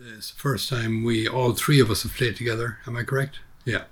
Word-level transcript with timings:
It's 0.00 0.30
the 0.30 0.38
first 0.38 0.68
time 0.68 1.02
we, 1.02 1.26
all 1.26 1.52
three 1.52 1.80
of 1.80 1.90
us, 1.90 2.02
have 2.04 2.14
played 2.14 2.36
together. 2.36 2.78
Am 2.86 2.96
I 2.96 3.02
correct? 3.02 3.40
Yeah. 3.64 3.84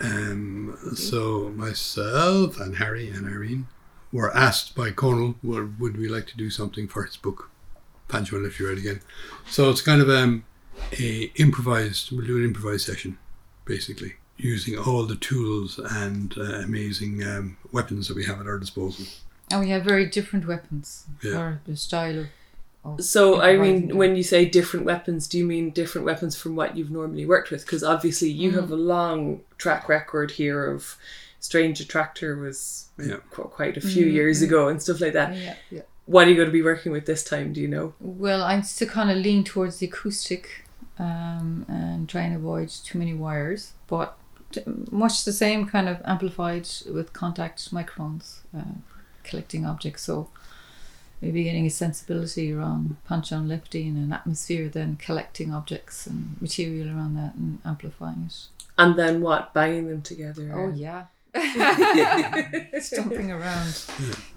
Um, 0.00 0.76
so 0.94 1.52
myself 1.54 2.58
and 2.58 2.76
Harry 2.76 3.08
and 3.10 3.26
Irene 3.26 3.66
were 4.12 4.34
asked 4.34 4.74
by 4.74 4.90
Conal, 4.90 5.36
would, 5.42 5.78
would 5.78 5.96
we 5.96 6.08
like 6.08 6.26
to 6.28 6.36
do 6.36 6.50
something 6.50 6.88
for 6.88 7.04
his 7.04 7.16
book, 7.16 7.50
Pancho 8.08 8.36
and 8.36 8.44
Lefty 8.44 8.64
Ride 8.64 8.78
Again. 8.78 9.00
So 9.48 9.70
it's 9.70 9.82
kind 9.82 10.00
of 10.00 10.08
um, 10.08 10.44
a 10.98 11.32
improvised, 11.36 12.10
we'll 12.10 12.26
do 12.26 12.38
an 12.38 12.44
improvised 12.44 12.86
session, 12.86 13.18
basically, 13.64 14.14
using 14.36 14.78
all 14.78 15.04
the 15.04 15.16
tools 15.16 15.78
and 15.78 16.34
uh, 16.38 16.60
amazing 16.60 17.22
um, 17.22 17.56
weapons 17.72 18.08
that 18.08 18.16
we 18.16 18.24
have 18.24 18.40
at 18.40 18.46
our 18.46 18.58
disposal. 18.58 19.04
And 19.50 19.60
we 19.60 19.70
have 19.70 19.84
very 19.84 20.06
different 20.06 20.46
weapons. 20.46 21.04
Yeah. 21.22 21.38
Or 21.38 21.60
the 21.66 21.76
style 21.76 22.18
of. 22.18 22.26
Of 22.84 23.02
So, 23.04 23.40
I 23.40 23.52
improvising 23.52 23.86
mean, 23.88 23.96
when 23.96 24.16
you 24.16 24.22
say 24.22 24.44
different 24.44 24.84
weapons, 24.86 25.26
do 25.26 25.38
you 25.38 25.44
mean 25.46 25.70
different 25.70 26.04
weapons 26.04 26.36
from 26.36 26.54
what 26.56 26.76
you've 26.76 26.90
normally 26.90 27.26
worked 27.26 27.50
with? 27.50 27.64
Because 27.64 27.82
obviously, 27.82 28.28
you 28.30 28.52
have 28.52 28.70
a 28.70 28.76
long 28.76 29.40
track 29.58 29.88
record 29.88 30.32
here 30.32 30.66
of 30.66 30.96
Strange 31.40 31.80
Attractor 31.80 32.36
was 32.36 32.88
Yeah. 32.98 33.16
quite 33.30 33.76
a 33.76 33.80
few 33.80 34.06
years 34.06 34.42
ago 34.42 34.68
and 34.68 34.80
stuff 34.80 35.00
like 35.00 35.12
that. 35.14 35.36
Yeah, 35.36 35.56
yeah. 35.70 35.82
What 36.06 36.26
are 36.26 36.30
you 36.30 36.36
going 36.36 36.48
to 36.48 36.52
be 36.52 36.62
working 36.62 36.92
with 36.92 37.06
this 37.06 37.24
time? 37.24 37.52
Do 37.52 37.60
you 37.60 37.68
know? 37.68 37.94
Well, 38.00 38.42
I'm 38.42 38.62
still 38.62 38.88
kind 38.88 39.10
of 39.10 39.16
lean 39.18 39.44
towards 39.44 39.78
the 39.78 39.86
acoustic 39.86 40.64
um, 40.98 41.64
and 41.68 42.08
try 42.08 42.22
and 42.22 42.36
avoid 42.36 42.68
too 42.68 42.98
many 42.98 43.14
wires, 43.14 43.72
but 43.88 44.16
much 44.90 45.24
the 45.24 45.32
same 45.32 45.66
kind 45.66 45.88
of 45.88 46.00
amplified 46.04 46.68
with 46.90 47.12
contact 47.12 47.72
microphones, 47.72 48.40
uh, 48.56 48.62
collecting 49.24 49.66
objects. 49.66 50.02
So 50.04 50.28
maybe 51.24 51.44
getting 51.44 51.64
a 51.64 51.70
sensibility 51.70 52.52
around 52.52 52.96
Pancho 53.08 53.36
and 53.36 53.48
Lefty 53.48 53.88
and 53.88 53.96
an 53.96 54.12
atmosphere, 54.12 54.68
then 54.68 54.96
collecting 54.96 55.54
objects 55.54 56.06
and 56.06 56.36
material 56.40 56.88
around 56.88 57.16
that 57.16 57.34
and 57.34 57.60
amplifying 57.64 58.24
it. 58.26 58.46
And 58.76 58.98
then 58.98 59.22
what? 59.22 59.54
Banging 59.54 59.88
them 59.88 60.02
together? 60.02 60.52
Oh 60.54 60.72
yeah. 60.74 61.06
Stomping 62.80 63.30
around. 63.30 63.86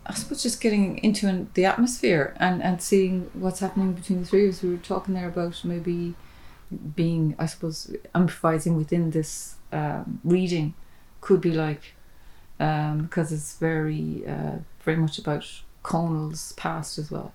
I 0.05 0.13
suppose 0.13 0.41
just 0.41 0.61
getting 0.61 0.99
into 0.99 1.27
an, 1.27 1.49
the 1.55 1.65
atmosphere 1.65 2.33
and, 2.39 2.63
and 2.63 2.81
seeing 2.81 3.29
what's 3.33 3.59
happening 3.59 3.91
between 3.93 4.21
the 4.21 4.27
three 4.27 4.47
of 4.47 4.55
us. 4.55 4.63
We 4.63 4.69
were 4.69 4.77
talking 4.77 5.13
there 5.13 5.27
about 5.27 5.63
maybe 5.65 6.15
being, 6.95 7.35
I 7.37 7.47
suppose, 7.47 7.93
improvising 8.15 8.77
within 8.77 9.11
this 9.11 9.55
um, 9.73 10.21
reading 10.23 10.73
could 11.19 11.41
be 11.41 11.51
like, 11.51 11.95
um, 12.61 13.03
because 13.03 13.33
it's 13.33 13.57
very, 13.57 14.23
uh, 14.25 14.59
very 14.83 14.97
much 14.97 15.19
about 15.19 15.45
Conal's 15.87 16.51
past 16.57 16.97
as 16.97 17.09
well. 17.09 17.31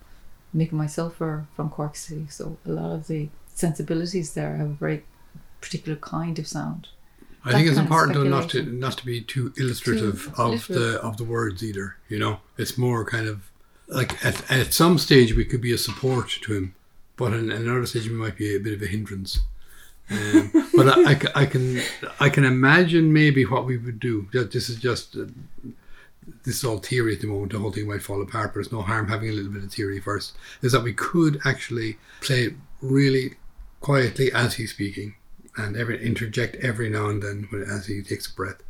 Making 0.52 0.76
myself 0.76 1.20
are 1.22 1.46
from 1.56 1.70
Cork 1.70 1.96
City, 1.96 2.26
so 2.28 2.58
a 2.66 2.70
lot 2.70 2.92
of 2.92 3.06
the 3.06 3.30
sensibilities 3.54 4.34
there 4.34 4.56
have 4.56 4.70
a 4.70 4.74
very 4.74 5.04
particular 5.62 5.96
kind 5.96 6.38
of 6.38 6.46
sound. 6.46 6.88
I 7.44 7.50
That 7.50 7.56
think 7.56 7.68
it's 7.68 7.78
important 7.78 8.14
though 8.14 8.24
not 8.36 8.50
to 8.50 8.62
not 8.62 8.98
to 8.98 9.06
be 9.06 9.22
too 9.22 9.52
illustrative 9.56 10.18
Too 10.36 10.42
of 10.42 10.66
the 10.68 11.00
of 11.02 11.16
the 11.16 11.24
words 11.24 11.64
either. 11.64 11.96
You 12.10 12.18
know, 12.18 12.40
it's 12.58 12.76
more 12.76 13.04
kind 13.06 13.26
of 13.26 13.50
like 13.88 14.22
at, 14.24 14.36
at 14.50 14.74
some 14.74 14.98
stage 14.98 15.34
we 15.34 15.46
could 15.46 15.62
be 15.62 15.72
a 15.72 15.78
support 15.78 16.28
to 16.42 16.52
him, 16.54 16.74
but 17.16 17.32
in 17.32 17.50
another 17.50 17.86
stage 17.86 18.08
we 18.08 18.14
might 18.14 18.36
be 18.36 18.54
a 18.54 18.60
bit 18.60 18.74
of 18.74 18.82
a 18.82 18.86
hindrance. 18.86 19.40
Um, 20.10 20.50
but 20.76 20.86
I, 20.88 21.12
I 21.12 21.14
I 21.42 21.46
can 21.46 21.80
I 22.20 22.28
can 22.28 22.44
imagine 22.44 23.12
maybe 23.12 23.42
what 23.46 23.64
we 23.64 23.78
would 23.78 23.98
do. 23.98 24.28
This 24.32 24.68
is 24.68 24.76
just 24.76 25.16
uh, 25.16 25.24
this 26.44 26.56
is 26.56 26.64
all 26.64 26.78
theory 26.78 27.14
at 27.14 27.20
the 27.20 27.26
moment. 27.26 27.52
The 27.52 27.58
whole 27.58 27.72
thing 27.72 27.88
might 27.88 28.02
fall 28.02 28.22
apart, 28.22 28.54
but 28.54 28.60
it's 28.60 28.72
no 28.72 28.82
harm 28.82 29.08
having 29.08 29.28
a 29.28 29.32
little 29.32 29.52
bit 29.52 29.64
of 29.64 29.72
theory 29.72 30.00
first. 30.00 30.32
Is 30.62 30.72
that 30.72 30.82
we 30.82 30.92
could 30.92 31.40
actually 31.44 31.98
play 32.20 32.54
really 32.80 33.34
quietly 33.80 34.32
as 34.32 34.54
he's 34.54 34.70
speaking, 34.72 35.14
and 35.56 35.76
every 35.76 36.04
interject 36.04 36.56
every 36.56 36.88
now 36.88 37.08
and 37.08 37.22
then 37.22 37.46
when, 37.50 37.62
as 37.62 37.86
he 37.86 38.02
takes 38.02 38.30
a 38.30 38.34
breath. 38.34 38.62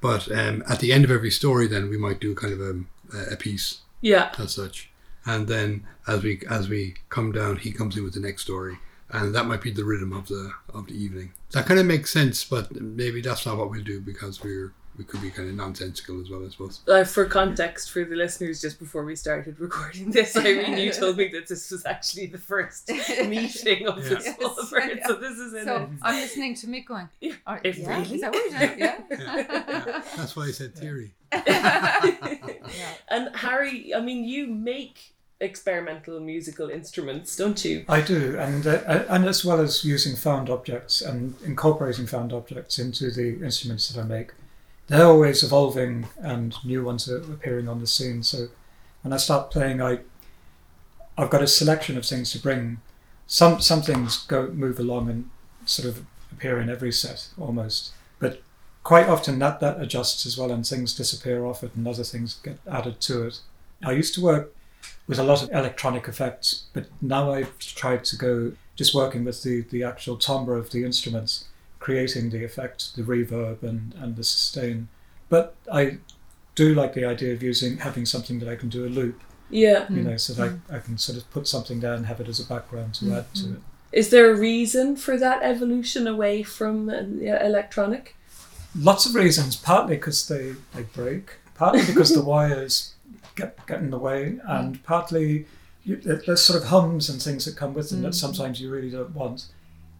But 0.00 0.30
um, 0.30 0.62
at 0.68 0.80
the 0.80 0.92
end 0.92 1.04
of 1.04 1.10
every 1.10 1.30
story, 1.30 1.66
then 1.66 1.88
we 1.90 1.96
might 1.98 2.20
do 2.20 2.34
kind 2.34 2.52
of 2.52 2.60
a, 2.60 3.32
a 3.32 3.36
piece 3.36 3.78
Yeah. 4.00 4.32
as 4.38 4.54
such, 4.54 4.90
and 5.26 5.48
then 5.48 5.86
as 6.06 6.22
we 6.22 6.40
as 6.48 6.68
we 6.68 6.94
come 7.08 7.32
down, 7.32 7.56
he 7.56 7.72
comes 7.72 7.96
in 7.96 8.04
with 8.04 8.14
the 8.14 8.20
next 8.20 8.42
story, 8.42 8.78
and 9.10 9.34
that 9.34 9.46
might 9.46 9.62
be 9.62 9.70
the 9.70 9.84
rhythm 9.84 10.12
of 10.12 10.28
the 10.28 10.52
of 10.72 10.86
the 10.86 10.94
evening. 10.94 11.32
That 11.52 11.66
kind 11.66 11.80
of 11.80 11.86
makes 11.86 12.12
sense, 12.12 12.44
but 12.44 12.80
maybe 12.80 13.20
that's 13.20 13.44
not 13.46 13.56
what 13.58 13.70
we'll 13.70 13.82
do 13.82 14.00
because 14.00 14.42
we're 14.42 14.72
we 14.98 15.04
could 15.04 15.22
be 15.22 15.30
kind 15.30 15.48
of 15.48 15.54
nonsensical 15.54 16.20
as 16.20 16.28
well, 16.28 16.44
I 16.44 16.50
suppose. 16.50 16.80
Uh, 16.86 17.04
for 17.04 17.24
context, 17.24 17.90
for 17.90 18.04
the 18.04 18.16
listeners, 18.16 18.60
just 18.60 18.78
before 18.78 19.04
we 19.04 19.16
started 19.16 19.58
recording 19.58 20.10
this, 20.10 20.36
Irene, 20.36 20.76
you 20.78 20.92
told 20.92 21.16
me 21.16 21.28
that 21.28 21.46
this 21.48 21.70
was 21.70 21.86
actually 21.86 22.26
the 22.26 22.38
first 22.38 22.88
meeting 23.26 23.86
of 23.86 24.04
the 24.04 24.20
Yeah. 24.22 24.34
small 24.34 24.54
Yes. 24.58 24.70
bird. 24.70 25.00
So 25.06 25.14
this 25.14 25.38
is 25.38 25.54
in 25.54 25.64
So 25.64 25.76
it. 25.76 25.88
I'm 26.02 26.16
listening 26.20 26.54
to 26.56 26.66
Mick 26.66 26.86
going. 26.86 27.08
Yeah. 27.20 27.32
"Are- 27.46 27.60
If 27.64 27.78
yeah, 27.78 27.98
really? 28.00 28.14
is 28.16 28.20
that 28.20 28.32
what 28.32 28.50
you're 28.50 28.60
doing? 28.60 28.78
Yeah. 28.78 29.00
Yeah, 29.10 30.02
that's 30.16 30.36
why 30.36 30.44
I 30.44 30.50
said 30.50 30.74
theory. 30.74 31.12
and 33.08 33.34
Harry, 33.36 33.94
I 33.94 34.00
mean, 34.00 34.24
you 34.24 34.46
make 34.46 35.14
experimental 35.40 36.20
musical 36.20 36.68
instruments, 36.68 37.36
don't 37.36 37.64
you? 37.64 37.84
I 37.88 38.00
do, 38.02 38.36
and 38.38 38.66
uh, 38.66 39.04
and 39.08 39.24
as 39.24 39.44
well 39.44 39.60
as 39.60 39.84
using 39.84 40.14
found 40.16 40.50
objects 40.50 41.00
and 41.00 41.34
incorporating 41.44 42.06
found 42.06 42.32
objects 42.32 42.78
into 42.78 43.10
the 43.10 43.42
instruments 43.42 43.88
that 43.88 44.00
I 44.00 44.04
make, 44.06 44.32
they're 44.90 45.06
always 45.06 45.44
evolving 45.44 46.08
and 46.18 46.56
new 46.64 46.82
ones 46.82 47.08
are 47.08 47.18
appearing 47.18 47.68
on 47.68 47.78
the 47.78 47.86
scene. 47.86 48.24
So 48.24 48.48
when 49.02 49.12
I 49.12 49.18
start 49.18 49.52
playing, 49.52 49.80
I 49.80 50.00
I've 51.16 51.30
got 51.30 51.42
a 51.42 51.46
selection 51.46 51.96
of 51.96 52.04
things 52.04 52.32
to 52.32 52.40
bring. 52.40 52.78
Some 53.28 53.60
some 53.60 53.82
things 53.82 54.26
go 54.26 54.48
move 54.48 54.80
along 54.80 55.08
and 55.08 55.30
sort 55.64 55.88
of 55.88 56.04
appear 56.32 56.60
in 56.60 56.68
every 56.68 56.90
set 56.90 57.28
almost, 57.38 57.92
but 58.18 58.42
quite 58.82 59.08
often 59.08 59.38
that 59.38 59.60
that 59.60 59.80
adjusts 59.80 60.26
as 60.26 60.36
well, 60.36 60.50
and 60.50 60.66
things 60.66 60.94
disappear 60.94 61.46
off 61.46 61.62
it, 61.62 61.74
and 61.76 61.86
other 61.86 62.02
things 62.02 62.40
get 62.42 62.58
added 62.68 63.00
to 63.02 63.28
it. 63.28 63.40
I 63.84 63.92
used 63.92 64.14
to 64.14 64.20
work 64.20 64.52
with 65.06 65.20
a 65.20 65.24
lot 65.24 65.42
of 65.42 65.50
electronic 65.52 66.08
effects, 66.08 66.64
but 66.72 66.86
now 67.00 67.32
I've 67.32 67.56
tried 67.58 68.04
to 68.06 68.16
go 68.16 68.52
just 68.74 68.94
working 68.94 69.24
with 69.24 69.42
the, 69.44 69.62
the 69.70 69.84
actual 69.84 70.16
timbre 70.16 70.56
of 70.56 70.70
the 70.70 70.84
instruments, 70.84 71.44
creating 71.80 72.30
the 72.30 72.44
effect, 72.44 72.94
the 72.94 73.02
reverb 73.02 73.62
and, 73.62 73.94
and 73.98 74.14
the 74.14 74.22
sustain. 74.22 74.88
But 75.28 75.56
I 75.72 75.98
do 76.54 76.74
like 76.74 76.92
the 76.92 77.04
idea 77.04 77.32
of 77.32 77.42
using 77.42 77.78
having 77.78 78.06
something 78.06 78.38
that 78.40 78.48
I 78.48 78.54
can 78.54 78.68
do 78.68 78.84
a 78.84 78.88
loop, 78.88 79.20
Yeah. 79.48 79.86
you 79.90 80.02
know, 80.02 80.16
so 80.16 80.34
that 80.34 80.42
I, 80.42 80.48
mm-hmm. 80.48 80.74
I 80.74 80.78
can 80.78 80.98
sort 80.98 81.18
of 81.18 81.28
put 81.30 81.48
something 81.48 81.80
there 81.80 81.94
and 81.94 82.06
have 82.06 82.20
it 82.20 82.28
as 82.28 82.38
a 82.38 82.46
background 82.46 82.94
to 82.96 83.12
add 83.14 83.34
to 83.34 83.42
mm-hmm. 83.42 83.54
it. 83.54 83.60
Is 83.92 84.10
there 84.10 84.30
a 84.30 84.38
reason 84.38 84.94
for 84.94 85.18
that 85.18 85.42
evolution 85.42 86.06
away 86.06 86.42
from 86.42 86.88
uh, 86.90 86.94
electronic? 86.94 88.14
Lots 88.76 89.04
of 89.06 89.14
reasons, 89.14 89.56
partly 89.56 89.96
because 89.96 90.28
they, 90.28 90.54
they 90.74 90.82
break, 90.82 91.38
partly 91.54 91.84
because 91.84 92.14
the 92.14 92.22
wires 92.32 92.94
get, 93.34 93.66
get 93.66 93.80
in 93.80 93.90
the 93.90 93.98
way, 93.98 94.32
mm-hmm. 94.32 94.50
and 94.50 94.84
partly 94.84 95.46
you, 95.84 95.96
there's 95.96 96.42
sort 96.42 96.62
of 96.62 96.68
hums 96.68 97.08
and 97.08 97.20
things 97.20 97.46
that 97.46 97.56
come 97.56 97.74
with 97.74 97.90
them 97.90 98.02
that 98.02 98.14
sometimes 98.14 98.60
you 98.60 98.70
really 98.70 98.90
don't 98.90 99.14
want. 99.14 99.46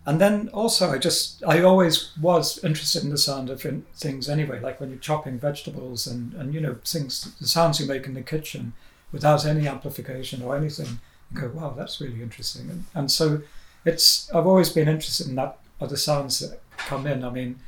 And 0.06 0.20
then 0.20 0.48
also, 0.54 0.90
I 0.90 0.98
just, 0.98 1.44
I 1.44 1.60
always 1.60 2.16
was 2.18 2.62
interested 2.64 3.04
in 3.04 3.10
the 3.10 3.18
sound 3.18 3.50
of 3.50 3.62
things 3.94 4.28
anyway, 4.28 4.58
like 4.58 4.80
when 4.80 4.88
you're 4.90 4.98
chopping 4.98 5.38
vegetables 5.38 6.06
and, 6.06 6.32
and, 6.34 6.54
you 6.54 6.60
know, 6.60 6.76
things, 6.84 7.34
the 7.38 7.46
sounds 7.46 7.78
you 7.78 7.86
make 7.86 8.06
in 8.06 8.14
the 8.14 8.22
kitchen 8.22 8.72
without 9.12 9.44
any 9.44 9.68
amplification 9.68 10.42
or 10.42 10.56
anything. 10.56 11.00
You 11.32 11.40
go, 11.42 11.48
wow, 11.48 11.74
that's 11.76 12.00
really 12.00 12.22
interesting. 12.22 12.70
And, 12.70 12.84
and 12.94 13.10
so 13.10 13.42
it's, 13.84 14.32
I've 14.32 14.46
always 14.46 14.70
been 14.70 14.88
interested 14.88 15.28
in 15.28 15.34
that, 15.36 15.58
other 15.80 15.96
sounds 15.96 16.40
that 16.40 16.60
come 16.76 17.06
in. 17.06 17.22
I 17.24 17.30
mean, 17.30 17.60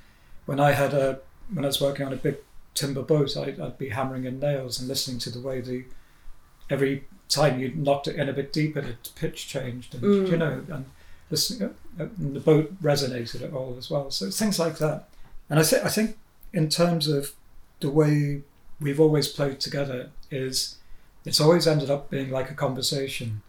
when 0.46 0.58
I 0.58 0.72
had 0.72 0.94
a, 0.94 1.20
when 1.52 1.64
I 1.64 1.68
was 1.68 1.80
working 1.80 2.06
on 2.06 2.12
a 2.12 2.16
big 2.16 2.36
timber 2.74 3.02
boat, 3.02 3.36
I'd, 3.36 3.60
I'd 3.60 3.78
be 3.78 3.90
hammering 3.90 4.24
in 4.24 4.40
nails 4.40 4.78
and 4.80 4.88
listening 4.88 5.18
to 5.20 5.30
the 5.30 5.40
way 5.40 5.60
the, 5.60 5.84
every 6.70 7.04
time 7.28 7.60
you 7.60 7.72
knocked 7.74 8.08
it 8.08 8.16
in 8.16 8.28
a 8.28 8.32
bit 8.32 8.52
deeper, 8.52 8.80
the 8.80 8.96
pitch 9.16 9.48
changed, 9.48 9.94
and 9.94 10.02
Mm. 10.02 10.30
you 10.30 10.36
know, 10.38 10.64
and 10.70 10.86
listening, 11.32 11.70
uh, 11.98 12.04
and 12.18 12.36
the 12.36 12.40
boat 12.40 12.66
resonated 12.82 13.42
at 13.42 13.52
all 13.52 13.74
as 13.78 13.90
well. 13.90 14.10
So 14.10 14.30
things 14.30 14.58
like 14.58 14.76
that. 14.78 15.08
And 15.50 15.58
I 15.58 15.64
think 15.64 15.84
I 15.84 15.88
think 15.88 16.16
in 16.52 16.68
terms 16.68 17.08
of 17.08 17.32
the 17.80 17.90
way 17.90 18.42
we've 18.80 19.00
always 19.00 19.28
played 19.28 19.58
together 19.60 20.10
is 20.30 20.76
it's 21.24 21.40
always 21.40 21.66
ended 21.66 21.90
up 21.90 22.10
being 22.10 22.30
like 22.30 22.50
a 22.50 22.54
conversation 22.54 23.42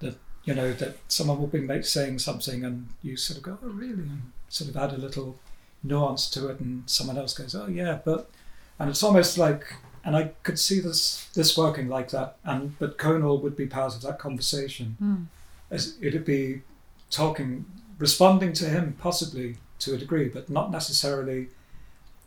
that 0.00 0.16
you 0.44 0.54
know 0.54 0.72
that 0.72 0.96
someone 1.08 1.38
will 1.40 1.46
be 1.58 1.82
saying 1.82 2.18
something 2.18 2.64
and 2.64 2.88
you 3.02 3.16
sort 3.16 3.36
of 3.38 3.42
go 3.42 3.58
oh 3.64 3.68
really 3.68 4.02
and 4.12 4.22
sort 4.48 4.70
of 4.70 4.76
add 4.76 4.92
a 4.92 4.96
little 5.06 5.38
nuance 5.82 6.30
to 6.30 6.48
it 6.48 6.60
and 6.60 6.82
someone 6.86 7.18
else 7.18 7.34
goes 7.34 7.54
oh 7.54 7.66
yeah 7.66 7.98
but 8.04 8.30
and 8.78 8.90
it's 8.90 9.02
almost 9.02 9.38
like 9.38 9.64
and 10.04 10.16
I 10.16 10.30
could 10.44 10.58
see 10.58 10.80
this 10.80 11.26
this 11.34 11.56
working 11.58 11.88
like 11.88 12.10
that 12.10 12.36
and 12.44 12.78
but 12.78 12.98
Conal 12.98 13.40
would 13.42 13.56
be 13.56 13.66
part 13.66 13.94
of 13.94 14.02
that 14.02 14.18
conversation 14.18 14.96
Hmm. 14.98 15.22
as 15.70 15.96
it'd 16.00 16.24
be 16.24 16.62
talking 17.10 17.64
responding 17.98 18.52
to 18.52 18.68
him 18.68 18.96
possibly 18.98 19.56
to 19.78 19.94
a 19.94 19.98
degree 19.98 20.28
but 20.28 20.50
not 20.50 20.70
necessarily 20.70 21.48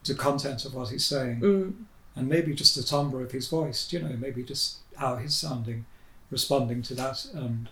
the 0.05 0.15
content 0.15 0.65
of 0.65 0.73
what 0.73 0.89
he's 0.89 1.05
saying 1.05 1.41
Mm. 1.41 1.73
and 2.15 2.27
maybe 2.27 2.53
just 2.53 2.75
the 2.75 2.83
timbre 2.83 3.21
of 3.21 3.31
his 3.31 3.47
voice 3.47 3.91
you 3.91 3.99
know 3.99 4.15
maybe 4.17 4.43
just 4.43 4.77
how 4.97 5.17
he's 5.17 5.35
sounding 5.35 5.85
responding 6.31 6.81
to 6.83 6.93
that 6.95 7.25
and 7.33 7.69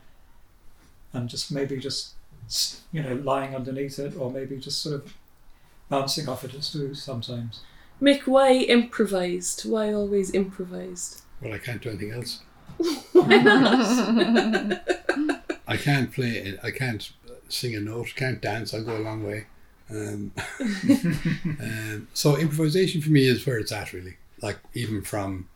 and 1.13 1.29
just 1.29 1.51
maybe 1.51 1.77
just 1.79 2.13
you 2.91 3.03
know, 3.03 3.15
lying 3.15 3.55
underneath 3.55 3.99
it, 3.99 4.15
or 4.17 4.31
maybe 4.31 4.57
just 4.57 4.81
sort 4.81 4.95
of 4.95 5.13
bouncing 5.89 6.29
off 6.29 6.43
it 6.43 6.53
as 6.53 6.71
too 6.71 6.93
sometimes. 6.93 7.61
Mick, 8.01 8.25
why 8.25 8.53
improvised? 8.53 9.69
Why 9.69 9.91
always 9.91 10.33
improvised? 10.33 11.23
Well, 11.41 11.53
I 11.53 11.57
can't 11.57 11.81
do 11.81 11.89
anything 11.89 12.11
else. 12.11 12.39
I 15.67 15.77
can't 15.77 16.11
play 16.11 16.29
it. 16.29 16.59
I 16.63 16.71
can't 16.71 17.11
sing 17.49 17.75
a 17.75 17.79
note. 17.79 18.13
Can't 18.15 18.41
dance. 18.41 18.73
I'll 18.73 18.83
go 18.83 18.97
a 18.97 18.99
long 18.99 19.23
way. 19.25 19.45
Um, 19.89 20.31
um, 21.61 22.07
so 22.13 22.37
improvisation 22.37 23.01
for 23.01 23.09
me 23.09 23.25
is 23.27 23.45
where 23.45 23.57
it's 23.57 23.71
at, 23.71 23.93
really. 23.93 24.17
Like 24.41 24.59
even 24.73 25.01
from 25.01 25.49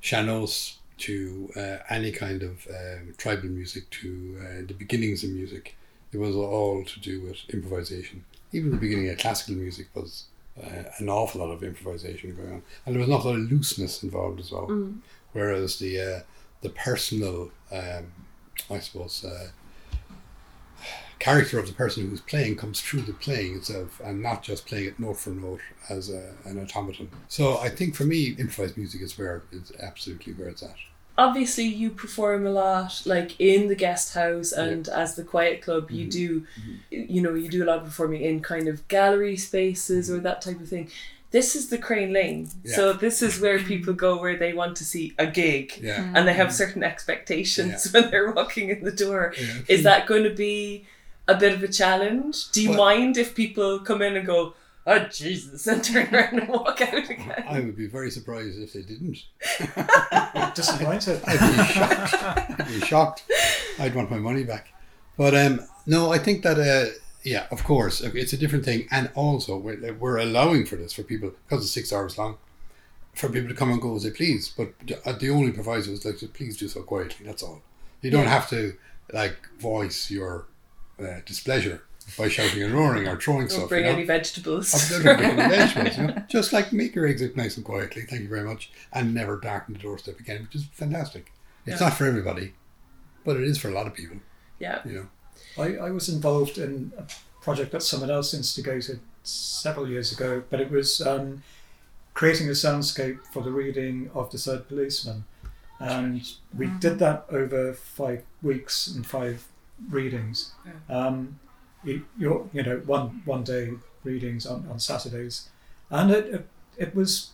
sean-nós 0.00 0.76
to 0.98 1.50
uh, 1.56 1.76
any 1.88 2.10
kind 2.10 2.42
of 2.42 2.66
um, 2.70 3.14
tribal 3.18 3.48
music 3.48 3.88
to 3.90 4.38
uh, 4.40 4.66
the 4.66 4.74
beginnings 4.74 5.22
of 5.24 5.30
music, 5.30 5.76
it 6.12 6.18
was 6.18 6.34
all 6.34 6.84
to 6.84 7.00
do 7.00 7.20
with 7.20 7.38
improvisation. 7.52 8.24
Even 8.52 8.70
the 8.70 8.76
beginning 8.76 9.08
of 9.10 9.18
classical 9.18 9.54
music 9.54 9.88
was 9.94 10.24
uh, 10.62 10.84
an 10.98 11.08
awful 11.08 11.40
lot 11.40 11.52
of 11.52 11.62
improvisation 11.62 12.34
going 12.34 12.52
on, 12.52 12.62
and 12.84 12.94
there 12.94 13.00
was 13.00 13.08
an 13.08 13.14
awful 13.14 13.32
lot 13.32 13.40
of 13.40 13.50
looseness 13.50 14.02
involved 14.02 14.40
as 14.40 14.50
well. 14.50 14.68
Mm. 14.68 15.00
Whereas 15.32 15.78
the 15.78 16.00
uh, 16.00 16.20
the 16.62 16.70
personal, 16.70 17.50
um, 17.70 18.12
I 18.70 18.78
suppose, 18.80 19.24
uh, 19.24 19.48
character 21.18 21.58
of 21.58 21.66
the 21.66 21.72
person 21.72 22.08
who's 22.08 22.20
playing 22.20 22.56
comes 22.56 22.80
through 22.80 23.02
the 23.02 23.12
playing 23.14 23.56
itself, 23.56 24.00
and 24.04 24.22
not 24.22 24.42
just 24.42 24.66
playing 24.66 24.86
it 24.86 25.00
note 25.00 25.16
for 25.16 25.30
note 25.30 25.60
as 25.88 26.10
a, 26.10 26.34
an 26.44 26.60
automaton. 26.60 27.08
So 27.28 27.58
I 27.58 27.68
think 27.70 27.94
for 27.94 28.04
me, 28.04 28.30
improvised 28.38 28.76
music 28.76 29.00
is 29.02 29.16
where 29.18 29.42
it's 29.52 29.72
absolutely 29.82 30.34
where 30.34 30.48
it's 30.48 30.62
at. 30.62 30.76
Obviously, 31.18 31.64
you 31.64 31.88
perform 31.88 32.46
a 32.46 32.50
lot, 32.50 33.00
like 33.06 33.40
in 33.40 33.68
the 33.68 33.74
guest 33.74 34.12
house 34.12 34.52
and 34.52 34.86
as 34.88 35.14
the 35.14 35.24
Quiet 35.24 35.62
Club. 35.62 35.90
You 35.90 36.06
Mhm. 36.06 36.10
do, 36.10 36.46
you 36.90 37.22
know, 37.22 37.32
you 37.32 37.48
do 37.48 37.64
a 37.64 37.66
lot 37.66 37.78
of 37.78 37.84
performing 37.84 38.20
in 38.20 38.40
kind 38.40 38.68
of 38.68 38.86
gallery 38.88 39.38
spaces 39.38 40.10
or 40.10 40.20
that 40.20 40.42
type 40.42 40.60
of 40.60 40.68
thing. 40.68 40.90
This 41.32 41.56
is 41.56 41.68
the 41.68 41.76
Crane 41.78 42.12
Lane, 42.12 42.48
so 42.64 42.92
this 42.92 43.20
is 43.20 43.40
where 43.40 43.58
people 43.58 43.92
go 43.92 44.18
where 44.20 44.36
they 44.36 44.52
want 44.52 44.76
to 44.76 44.84
see 44.84 45.12
a 45.18 45.26
gig, 45.26 45.76
Yeah. 45.82 46.10
and 46.14 46.26
they 46.26 46.32
have 46.34 46.52
certain 46.54 46.82
expectations 46.84 47.92
when 47.92 48.10
they're 48.10 48.30
walking 48.30 48.70
in 48.70 48.84
the 48.84 48.92
door. 48.92 49.34
yeah. 49.38 49.46
Is 49.68 49.82
that 49.82 50.06
going 50.06 50.22
to 50.22 50.30
be 50.30 50.86
a 51.28 51.34
bit 51.34 51.52
of 51.52 51.62
a 51.62 51.68
challenge? 51.68 52.50
Do 52.52 52.62
you 52.62 52.70
Well- 52.70 52.78
mind 52.78 53.18
if 53.18 53.34
people 53.34 53.80
come 53.80 54.00
in 54.02 54.16
and 54.16 54.24
go, 54.24 54.54
"Oh 54.86 55.00
Jesus," 55.10 55.66
and 55.66 55.82
turn 55.82 56.06
around 56.14 56.38
and 56.38 56.48
walk 56.48 56.80
out 56.80 57.10
again? 57.10 57.44
I 57.48 57.58
would 57.60 57.76
be 57.76 57.88
very 57.88 58.10
surprised 58.12 58.58
if 58.60 58.72
they 58.72 58.82
didn't. 58.82 59.18
Disappointed. 60.54 61.20
I'd 61.26 61.56
be 61.56 61.64
shocked. 61.74 62.14
I'd 62.60 62.68
be 62.68 62.80
shocked. 62.86 63.22
I'd 63.80 63.94
want 63.94 64.10
my 64.10 64.18
money 64.18 64.44
back. 64.44 64.68
But 65.16 65.34
um, 65.34 65.60
no, 65.86 66.12
I 66.12 66.18
think 66.18 66.42
that 66.44 66.58
uh, 66.58 66.90
yeah, 67.32 67.46
of 67.50 67.64
course, 67.64 68.00
it's 68.00 68.32
a 68.32 68.36
different 68.36 68.64
thing, 68.64 68.86
and 68.90 69.10
also 69.14 69.56
we're, 69.58 69.92
we're 69.94 70.18
allowing 70.18 70.64
for 70.64 70.76
this 70.76 70.92
for 70.92 71.02
people 71.02 71.32
because 71.44 71.64
it's 71.64 71.72
six 71.74 71.92
hours 71.92 72.16
long, 72.16 72.38
for 73.14 73.28
people 73.28 73.48
to 73.48 73.54
come 73.54 73.70
and 73.72 73.80
go 73.82 73.96
as 73.96 74.04
they 74.04 74.10
please. 74.10 74.48
But 74.56 74.68
the- 74.86 75.00
uh, 75.08 75.34
only 75.34 75.50
proviso 75.52 75.90
is 75.90 76.04
like, 76.04 76.18
please 76.34 76.56
do 76.56 76.68
so 76.68 76.82
quietly. 76.82 77.26
That's 77.26 77.42
all. 77.42 77.62
You 78.02 78.10
don't 78.12 78.24
Yeah. 78.24 78.30
have 78.38 78.48
to 78.50 78.74
like 79.12 79.36
voice 79.58 80.10
your 80.10 80.46
uh, 81.00 81.20
displeasure 81.26 81.82
by 82.16 82.28
shouting 82.28 82.62
and 82.62 82.72
roaring 82.72 83.08
or 83.08 83.16
throwing 83.20 83.48
Don't 83.48 83.56
stuff. 83.56 83.68
bring 83.68 83.84
you 83.84 83.90
know? 83.90 83.96
any 83.98 84.04
vegetables. 84.06 84.70
The 84.88 85.02
bring 85.02 85.18
any 85.18 85.48
vegetables, 85.56 85.96
you 85.98 86.06
know? 86.06 86.22
Just 86.28 86.52
like 86.52 86.72
make 86.72 86.94
your 86.94 87.06
exit 87.08 87.36
nice 87.36 87.56
and 87.56 87.66
quietly, 87.66 88.02
thank 88.08 88.22
you 88.22 88.28
very 88.28 88.44
much, 88.44 88.70
and 88.92 89.12
never 89.12 89.36
darken 89.40 89.74
the 89.74 89.80
doorstep 89.80 90.20
again, 90.20 90.42
which 90.44 90.54
is 90.54 90.64
fantastic. 90.72 91.32
It's 91.66 91.80
Yeah. 91.80 91.88
not 91.88 91.96
for 91.98 92.04
everybody, 92.06 92.54
but 93.24 93.36
it 93.36 93.42
is 93.42 93.58
for 93.58 93.68
a 93.68 93.72
lot 93.72 93.88
of 93.88 93.94
people, 93.94 94.18
yeah. 94.60 94.80
you 94.86 94.92
know. 94.94 95.06
I, 95.58 95.76
I 95.76 95.90
was 95.90 96.08
involved 96.08 96.58
in 96.58 96.92
a 96.98 97.04
project 97.42 97.72
that 97.72 97.82
someone 97.82 98.10
else 98.10 98.34
instigated 98.34 99.00
several 99.22 99.88
years 99.88 100.12
ago, 100.12 100.42
but 100.50 100.60
it 100.60 100.70
was 100.70 101.00
um, 101.00 101.42
creating 102.14 102.48
a 102.48 102.52
soundscape 102.52 103.24
for 103.32 103.42
the 103.42 103.50
reading 103.50 104.10
of 104.14 104.30
The 104.30 104.38
Third 104.38 104.68
Policeman. 104.68 105.24
And 105.78 106.26
we 106.56 106.68
did 106.68 106.98
that 107.00 107.26
over 107.30 107.74
five 107.74 108.22
weeks 108.42 108.86
and 108.86 109.06
five 109.06 109.44
readings. 109.90 110.52
Um, 110.88 111.38
you, 111.84 112.04
you 112.18 112.62
know, 112.62 112.82
one, 112.86 113.22
one 113.24 113.44
day 113.44 113.72
readings 114.02 114.46
on, 114.46 114.66
on 114.70 114.80
Saturdays. 114.80 115.50
And 115.90 116.10
it, 116.10 116.26
it, 116.34 116.48
it 116.78 116.94
was 116.94 117.30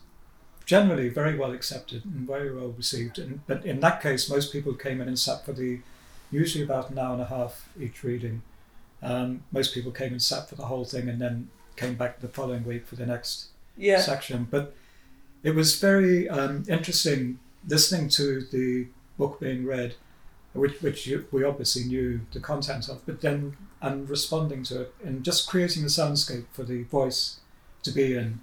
generally 0.64 1.08
very 1.08 1.36
well 1.36 1.52
accepted 1.52 2.04
and 2.04 2.26
very 2.26 2.52
well 2.54 2.74
received. 2.76 3.18
And, 3.18 3.46
but 3.46 3.64
in 3.64 3.80
that 3.80 4.02
case, 4.02 4.28
most 4.28 4.52
people 4.52 4.74
came 4.74 5.00
in 5.00 5.08
and 5.08 5.18
sat 5.18 5.44
for 5.44 5.52
the 5.52 5.80
usually 6.32 6.64
about 6.64 6.90
an 6.90 6.98
hour 6.98 7.12
and 7.12 7.22
a 7.22 7.26
half 7.26 7.68
each 7.80 8.02
reading. 8.02 8.42
Um, 9.02 9.44
most 9.52 9.74
people 9.74 9.92
came 9.92 10.12
and 10.12 10.22
sat 10.22 10.48
for 10.48 10.54
the 10.56 10.66
whole 10.66 10.84
thing 10.84 11.08
and 11.08 11.20
then 11.20 11.48
came 11.76 11.94
back 11.94 12.20
the 12.20 12.28
following 12.28 12.64
week 12.64 12.86
for 12.86 12.96
the 12.96 13.06
next 13.06 13.48
Yeah. 13.76 14.00
section. 14.00 14.46
But 14.50 14.74
it 15.42 15.54
was 15.54 15.78
very 15.78 16.28
um, 16.28 16.64
interesting 16.68 17.38
listening 17.68 18.08
to 18.10 18.42
the 18.50 18.86
book 19.18 19.38
being 19.40 19.64
read, 19.66 19.94
which, 20.52 20.80
which 20.82 21.06
you, 21.06 21.26
we 21.32 21.44
obviously 21.44 21.84
knew 21.84 22.20
the 22.32 22.40
content 22.40 22.88
of, 22.88 23.04
but 23.06 23.20
then 23.20 23.56
and 23.80 24.08
responding 24.08 24.62
to 24.62 24.82
it 24.82 24.94
and 25.04 25.24
just 25.24 25.48
creating 25.48 25.82
a 25.82 25.86
soundscape 25.86 26.44
for 26.52 26.62
the 26.62 26.84
voice 26.84 27.40
to 27.82 27.90
be 27.90 28.14
in. 28.16 28.40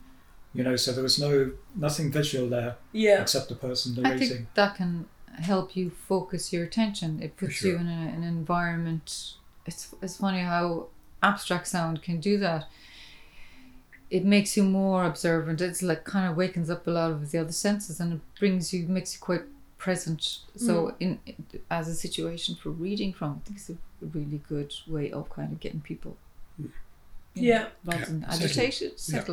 You 0.53 0.63
know, 0.63 0.75
so 0.75 0.91
there 0.91 1.03
was 1.03 1.19
no 1.19 1.51
nothing 1.75 2.11
visual 2.11 2.49
there 2.49 2.75
Yeah. 2.91 3.21
except 3.21 3.47
the 3.49 3.55
person 3.55 4.03
I 4.05 4.17
think 4.17 4.53
that 4.55 4.75
can 4.75 5.05
help 5.41 5.75
you 5.75 5.89
focus 5.89 6.51
your 6.53 6.63
attention. 6.63 7.21
It 7.21 7.37
puts 7.37 7.61
you 7.63 7.75
in 7.77 7.87
a, 7.87 8.11
an 8.15 8.23
environment. 8.23 9.33
It's 9.65 9.93
it's 10.01 10.17
funny 10.17 10.41
how 10.41 10.87
abstract 11.21 11.67
sound 11.67 12.01
can 12.01 12.19
do 12.19 12.37
that. 12.39 12.67
It 14.09 14.25
makes 14.25 14.57
you 14.57 14.63
more 14.63 15.03
observant. 15.05 15.61
It's 15.61 15.83
like 15.83 16.03
kind 16.03 16.29
of 16.29 16.35
wakens 16.35 16.69
up 16.69 16.87
a 16.87 16.91
lot 16.91 17.11
of 17.11 17.29
the 17.31 17.37
other 17.37 17.51
senses, 17.51 17.99
and 17.99 18.13
it 18.13 18.21
brings 18.39 18.73
you 18.73 18.87
makes 18.87 19.13
you 19.13 19.19
quite 19.19 19.43
present. 19.77 20.39
So 20.55 20.87
mm. 20.87 20.95
in 20.99 21.19
as 21.69 21.87
a 21.87 21.95
situation 21.95 22.55
for 22.55 22.69
reading 22.69 23.13
from, 23.13 23.41
I 23.43 23.47
think 23.47 23.59
it's 23.59 23.69
a 23.69 23.77
really 24.01 24.41
good 24.49 24.73
way 24.87 25.11
of 25.11 25.29
kind 25.29 25.51
of 25.53 25.59
getting 25.59 25.81
people. 25.81 26.17
you 26.57 26.65
know, 26.65 26.71
Yeah. 27.35 27.67
rather 27.85 27.99
Yeah, 27.99 28.05
than 28.05 28.21
settled. 28.23 28.41
agitated, 28.43 28.91
Yeah. 29.07 29.23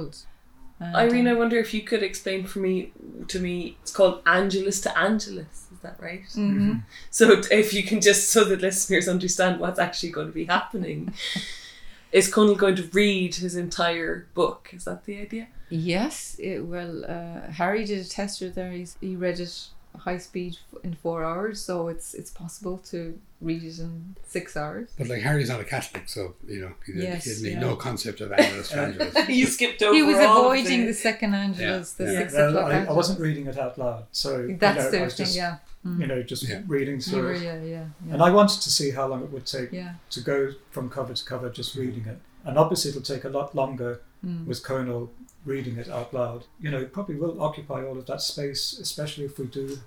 Settled. 0.79 0.95
And, 0.95 1.13
Irene, 1.13 1.29
I 1.29 1.35
wonder 1.35 1.57
if 1.59 1.73
you 1.75 1.83
could 1.83 2.03
explain 2.03 2.47
for 2.47 2.59
me 2.61 2.93
to 3.29 3.41
me. 3.41 3.77
It's 3.83 3.93
called 3.93 4.23
Angelus 4.27 4.81
to 4.83 4.99
Angelus. 4.99 5.67
Is 5.73 5.81
that 5.83 5.97
right? 6.01 6.23
mhm. 6.35 6.83
So 7.11 7.43
if 7.51 7.73
you 7.73 7.83
can 7.83 8.01
just 8.01 8.31
so 8.31 8.45
that 8.45 8.61
listeners 8.61 9.09
understand 9.09 9.61
what's 9.61 9.79
actually 9.79 10.11
going 10.11 10.29
to 10.29 10.33
be 10.33 10.45
happening, 10.45 11.15
is 12.13 12.33
Conal 12.33 12.55
going 12.55 12.77
to 12.77 12.89
read 12.93 13.35
his 13.37 13.57
entire 13.57 14.27
book? 14.35 14.71
Is 14.73 14.85
that 14.85 15.05
the 15.05 15.21
idea? 15.21 15.49
Yes, 15.69 16.37
it, 16.39 16.61
well, 16.61 17.05
uh, 17.05 17.51
Harry 17.51 17.85
did 17.85 17.99
a 18.07 18.09
tester 18.09 18.49
there. 18.51 18.71
He's, 18.71 18.97
he 19.01 19.17
read 19.17 19.41
it 19.41 19.69
high 19.99 20.19
speed 20.19 20.57
in 20.83 20.95
four 20.95 21.25
hours, 21.25 21.61
so 21.61 21.89
it's 21.89 22.15
it's 22.15 22.31
possible 22.31 22.79
to 22.91 23.19
read 23.41 23.63
it 23.63 23.79
in 23.79 24.17
six 24.27 24.57
hours. 24.57 24.89
But 24.99 25.09
like 25.09 25.23
Harry's 25.23 25.49
not 25.51 25.61
a 25.61 25.65
Catholic, 25.65 26.09
so 26.09 26.35
you 26.49 26.61
know 26.63 26.73
he, 26.87 26.93
Yes, 27.03 27.25
he 27.25 27.51
had 27.51 27.55
yeah. 27.55 27.61
no 27.69 27.77
concept 27.77 28.21
of 28.21 28.33
Angelus 28.33 28.69
to 28.71 28.81
Angelus. 28.87 29.29
you 29.41 29.47
skipped 29.47 29.83
over. 29.83 29.95
he 29.95 30.03
was 30.03 30.19
avoiding 30.19 30.81
the- 30.81 30.87
the 30.89 30.95
second 30.95 31.35
Angelus, 31.35 31.93
the 31.93 32.05
Yeah. 32.05 32.19
six 32.21 32.33
Well, 32.35 32.49
o'clock 32.57 32.73
I, 32.73 32.85
I 32.85 32.93
wasn't 32.93 33.21
reading 33.21 33.47
it 33.47 33.59
out 33.59 33.77
loud, 33.79 34.05
so 34.13 34.47
That's 34.59 34.77
you 34.79 34.85
know, 34.85 34.91
the 34.91 35.01
was 35.05 35.15
thing, 35.15 35.25
just 35.27 35.37
yeah. 35.37 35.57
Mm. 35.87 36.01
you 36.01 36.07
know 36.07 36.23
just 36.23 36.43
Yeah. 36.49 36.63
reading 36.67 37.01
through 37.01 37.29
it. 37.35 37.43
yeah, 37.43 37.63
yeah, 37.63 37.85
yeah. 38.07 38.13
And 38.15 38.23
I 38.23 38.31
wanted 38.31 38.61
to 38.63 38.71
see 38.71 38.91
how 38.91 39.07
long 39.07 39.23
it 39.23 39.31
would 39.31 39.47
take 39.47 39.71
yeah. 39.73 39.95
to 40.11 40.21
go 40.21 40.53
from 40.71 40.89
cover 40.91 41.13
to 41.15 41.25
cover 41.25 41.49
just 41.51 41.75
reading 41.77 42.07
it. 42.07 42.19
And 42.45 42.57
obviously 42.59 42.91
it'll 42.91 43.03
take 43.03 43.25
a 43.25 43.29
lot 43.29 43.55
longer 43.55 44.01
Mm. 44.25 44.47
with 44.47 44.63
Conal 44.65 45.11
reading 45.47 45.79
it 45.79 45.89
out 45.89 46.13
loud. 46.13 46.45
You 46.61 46.71
know, 46.71 46.79
it 46.81 46.93
probably 46.93 47.15
will 47.17 47.41
occupy 47.43 47.83
all 47.85 47.97
of 47.97 48.05
that 48.07 48.21
space, 48.21 48.79
especially 48.79 49.25
if 49.25 49.39
we 49.39 49.47
do. 49.47 49.79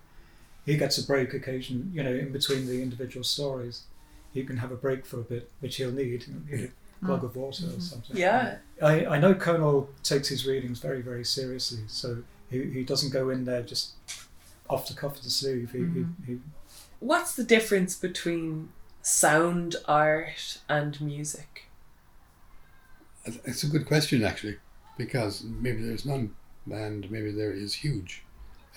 He 0.65 0.77
gets 0.77 0.97
a 0.97 1.05
break 1.05 1.33
occasion, 1.33 1.91
you 1.93 2.01
know, 2.01 2.11
in 2.13 2.31
between 2.31 2.65
the 2.65 2.81
individual 2.81 3.23
stories. 3.23 3.83
He 4.33 4.43
can 4.43 4.57
have 4.57 4.71
a 4.71 4.75
break 4.75 5.05
for 5.05 5.19
a 5.19 5.23
bit, 5.23 5.51
which 5.59 5.75
he'll 5.77 5.91
need, 5.91 6.25
you 6.49 6.57
know, 6.57 6.67
a 7.01 7.05
glug 7.05 7.23
of 7.23 7.35
water 7.35 7.65
or 7.65 7.79
something. 7.81 8.15
Yeah. 8.15 8.57
I, 8.81 9.05
I 9.05 9.19
know 9.19 9.33
Conal 9.33 9.89
takes 10.03 10.27
his 10.29 10.45
readings 10.47 10.79
very, 10.79 11.01
very 11.01 11.25
seriously, 11.25 11.83
so 11.87 12.23
he, 12.49 12.63
he 12.71 12.83
doesn't 12.83 13.11
go 13.11 13.29
in 13.29 13.45
there 13.45 13.61
just 13.63 13.91
off 14.69 14.87
the 14.87 14.93
cuff 14.93 15.17
of 15.17 15.23
the 15.23 15.29
sleeve. 15.29 15.71
He, 15.71 15.79
Mhm. 15.79 16.13
he, 16.25 16.33
he 16.33 16.39
What's 16.99 17.33
the 17.35 17.43
difference 17.45 17.95
between 17.95 18.69
sound 19.01 19.75
art 19.85 20.59
and 20.67 20.99
music? 21.01 21.65
It's 23.25 23.63
a 23.63 23.67
good 23.67 23.85
question 23.85 24.23
actually, 24.23 24.57
because 24.99 25.43
maybe 25.45 25.81
there's 25.81 26.05
none, 26.05 26.35
and 26.69 27.09
maybe 27.09 27.31
there 27.31 27.53
is 27.53 27.73
huge. 27.73 28.21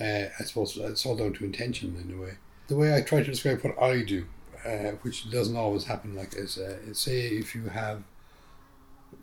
Uh, 0.00 0.26
I 0.38 0.44
suppose 0.44 0.76
it's 0.76 1.04
all 1.04 1.16
down 1.16 1.32
to 1.34 1.44
intention 1.44 1.96
in 2.02 2.16
a 2.16 2.22
way. 2.22 2.34
The 2.68 2.76
way 2.76 2.94
I 2.96 3.02
try 3.02 3.18
to 3.18 3.30
describe 3.30 3.62
what 3.62 3.76
I 3.82 4.02
do, 4.02 4.24
uh, 4.64 4.92
which 5.02 5.30
doesn't 5.30 5.56
always 5.56 5.84
happen 5.84 6.14
like 6.14 6.30
this, 6.30 6.56
uh, 6.56 6.94
say 6.94 7.26
if 7.26 7.56
you 7.56 7.64
have, 7.64 8.04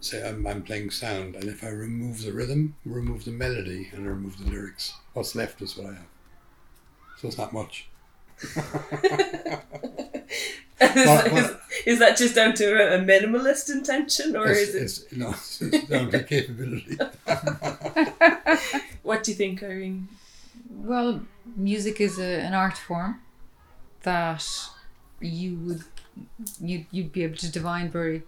say 0.01 0.27
I'm, 0.27 0.45
I'm 0.45 0.61
playing 0.61 0.91
sound, 0.91 1.35
and 1.35 1.45
if 1.45 1.63
I 1.63 1.69
remove 1.69 2.21
the 2.21 2.33
rhythm, 2.33 2.75
remove 2.83 3.23
the 3.23 3.31
melody, 3.31 3.89
and 3.93 4.05
remove 4.05 4.37
the 4.37 4.51
lyrics, 4.51 4.93
what's 5.13 5.35
left 5.35 5.61
is 5.61 5.77
what 5.77 5.87
I 5.87 5.93
have. 5.93 6.07
So 7.17 7.29
it's 7.29 7.37
not 7.37 7.53
much. 7.53 7.87
is, 10.81 10.95
Well, 10.95 11.29
well- 11.31 11.37
is, 11.45 11.55
is 11.85 11.99
that 11.99 12.17
just 12.17 12.35
down 12.35 12.53
to 12.55 12.65
a, 12.65 12.97
a 12.97 12.99
minimalist 13.05 13.69
intention, 13.69 14.35
or 14.35 14.47
it's, 14.49 14.59
is 14.61 14.75
it? 14.75 14.81
it's, 14.83 15.17
no, 15.17 15.29
it's 15.31 15.87
down 15.87 16.11
to 16.11 16.23
capability. 16.23 16.97
What 19.03 19.23
do 19.23 19.31
you 19.31 19.37
think, 19.37 19.63
Irene? 19.63 20.07
Well, 20.69 21.21
music 21.55 21.99
is 21.99 22.19
a, 22.19 22.41
an 22.41 22.53
art 22.53 22.77
form 22.77 23.19
that 24.03 24.45
you 25.19 25.55
would 25.57 25.83
you 26.61 26.85
you'd 26.91 27.11
be 27.11 27.23
able 27.23 27.37
to 27.37 27.51
divine 27.51 27.89
very 27.89 28.23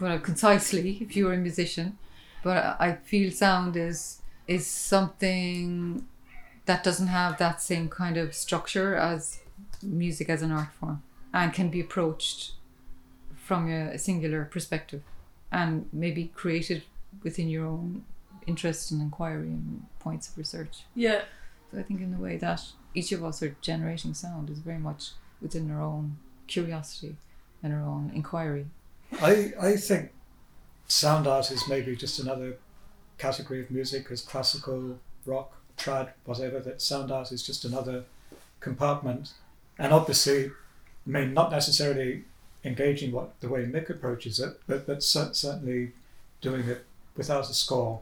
well 0.00 0.18
concisely 0.18 0.98
if 1.00 1.16
you 1.16 1.26
were 1.26 1.34
a 1.34 1.38
musician. 1.38 1.98
But 2.44 2.76
I 2.78 2.92
feel 3.04 3.30
sound 3.32 3.76
is 3.76 4.22
is 4.46 4.66
something 4.66 6.06
that 6.66 6.84
doesn't 6.84 7.08
have 7.08 7.38
that 7.38 7.60
same 7.60 7.88
kind 7.88 8.16
of 8.16 8.34
structure 8.34 8.94
as 8.96 9.40
music 9.82 10.28
as 10.28 10.42
an 10.42 10.52
art 10.52 10.72
form 10.78 11.02
and 11.32 11.52
can 11.52 11.68
be 11.68 11.80
approached 11.80 12.52
from 13.36 13.70
a, 13.70 13.94
a 13.94 13.98
singular 13.98 14.44
perspective 14.44 15.02
and 15.50 15.88
maybe 15.92 16.30
created 16.34 16.82
within 17.22 17.48
your 17.48 17.66
own 17.66 18.04
interest 18.46 18.90
and 18.90 19.00
inquiry 19.00 19.48
and 19.48 19.86
points 19.98 20.28
of 20.28 20.38
research. 20.38 20.84
Yeah, 20.94 21.22
So 21.70 21.78
I 21.78 21.82
think 21.82 22.00
in 22.00 22.10
the 22.12 22.18
way 22.18 22.36
that 22.36 22.62
each 22.94 23.12
of 23.12 23.24
us 23.24 23.42
are 23.42 23.56
generating 23.60 24.14
sound 24.14 24.50
is 24.50 24.58
very 24.58 24.78
much 24.78 25.12
within 25.40 25.70
our 25.70 25.82
own 25.82 26.16
curiosity 26.46 27.16
and 27.62 27.72
our 27.72 27.82
own 27.82 28.10
inquiry. 28.14 28.66
I, 29.20 29.52
I 29.60 29.76
think 29.76 30.10
sound 30.86 31.26
art 31.26 31.50
is 31.50 31.68
maybe 31.68 31.94
just 31.96 32.18
another 32.18 32.56
category 33.18 33.60
of 33.60 33.70
music 33.70 34.10
as 34.10 34.22
classical, 34.22 34.98
rock, 35.26 35.52
trad, 35.76 36.10
whatever, 36.24 36.60
that 36.60 36.80
sound 36.80 37.10
art 37.10 37.32
is 37.32 37.42
just 37.42 37.64
another 37.64 38.04
compartment. 38.60 39.32
And 39.78 39.92
obviously, 39.92 40.50
I 41.08 41.10
mean, 41.10 41.32
not 41.34 41.50
necessarily 41.50 42.24
engaging 42.64 43.12
what 43.12 43.40
the 43.40 43.48
way 43.48 43.64
Mick 43.64 43.88
approaches 43.88 44.38
it, 44.40 44.60
but, 44.66 44.86
but 44.86 45.02
certainly 45.02 45.92
doing 46.42 46.68
it 46.68 46.84
without 47.16 47.48
a 47.48 47.54
score. 47.54 48.00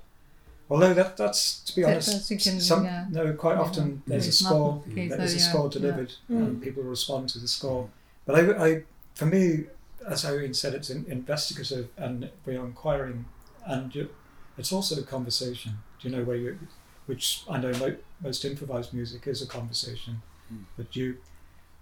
Although 0.69 0.95
that, 0.95 1.17
that's, 1.17 1.61
to 1.67 1.77
be 1.77 1.83
That- 1.83 1.93
honest, 1.93 2.11
that's 2.13 2.29
thinking, 2.29 2.59
some, 2.59 2.85
yeah. 2.85 3.07
no, 3.11 3.33
quite 3.35 3.55
Yeah. 3.55 3.61
often 3.61 4.03
there's 4.07 4.27
a 4.27 4.29
It's 4.29 4.43
not 4.43 4.49
score, 4.51 4.83
the 4.89 4.95
case 4.95 5.11
there's 5.17 5.35
a 5.35 5.39
yeah, 5.39 5.43
score 5.51 5.65
yeah. 5.67 5.71
delivered, 5.71 6.13
Mm. 6.29 6.39
and 6.47 6.63
people 6.63 6.83
respond 6.83 7.29
to 7.31 7.39
the 7.39 7.47
score. 7.49 7.89
But 8.25 8.35
I, 8.35 8.67
I, 8.67 8.83
for 9.15 9.27
me, 9.27 9.67
as 10.09 10.25
Irene 10.25 10.55
said, 10.55 10.75
it's 10.75 10.91
in, 10.91 11.05
investigative 11.09 11.89
and 11.97 12.31
we 12.45 12.57
are 12.57 12.65
inquiring, 12.67 13.27
and 13.65 13.95
you, 13.95 14.09
it's 14.59 14.73
also 14.73 14.99
a 15.01 15.05
conversation. 15.05 15.79
Do 16.01 16.09
you 16.09 16.17
know 16.17 16.25
where 16.25 16.37
you, 16.37 16.59
which 17.07 17.45
I 17.49 17.59
know 17.59 17.73
mo- 17.75 17.97
most 18.21 18.45
improvised 18.45 18.93
music 18.93 19.29
is 19.29 19.41
a 19.43 19.47
conversation, 19.47 20.23
Mm. 20.53 20.65
but 20.77 20.97
you, 20.97 21.19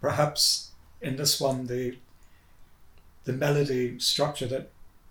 perhaps 0.03 0.71
in 1.05 1.17
this 1.17 1.41
one 1.41 1.67
the, 1.67 1.97
the 3.25 3.33
melody 3.33 3.99
structure 3.99 4.47
that 4.47 4.71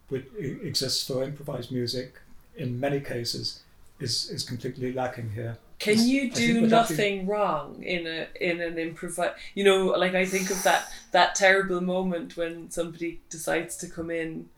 would 0.09 0.25
exists 0.39 1.07
for 1.07 1.23
improvised 1.23 1.71
music, 1.71 2.15
in 2.55 2.79
many 2.79 2.99
cases, 2.99 3.61
is 3.99 4.29
is 4.29 4.43
completely 4.43 4.91
lacking 4.91 5.31
here. 5.31 5.57
Can 5.79 5.99
you 6.07 6.31
do 6.31 6.53
that 6.53 6.61
be- 6.61 6.67
nothing 6.67 7.27
wrong 7.27 7.83
in 7.83 8.07
a 8.07 8.27
in 8.39 8.61
an 8.61 8.77
improvise? 8.77 9.33
You 9.53 9.63
know, 9.63 9.87
like 9.87 10.15
I 10.15 10.25
think 10.25 10.49
of 10.49 10.61
that 10.63 10.91
that 11.11 11.35
terrible 11.35 11.81
moment 11.81 12.37
when 12.37 12.69
somebody 12.69 13.19
decides 13.29 13.75
to 13.77 13.87
come 13.87 14.11
in. 14.11 14.49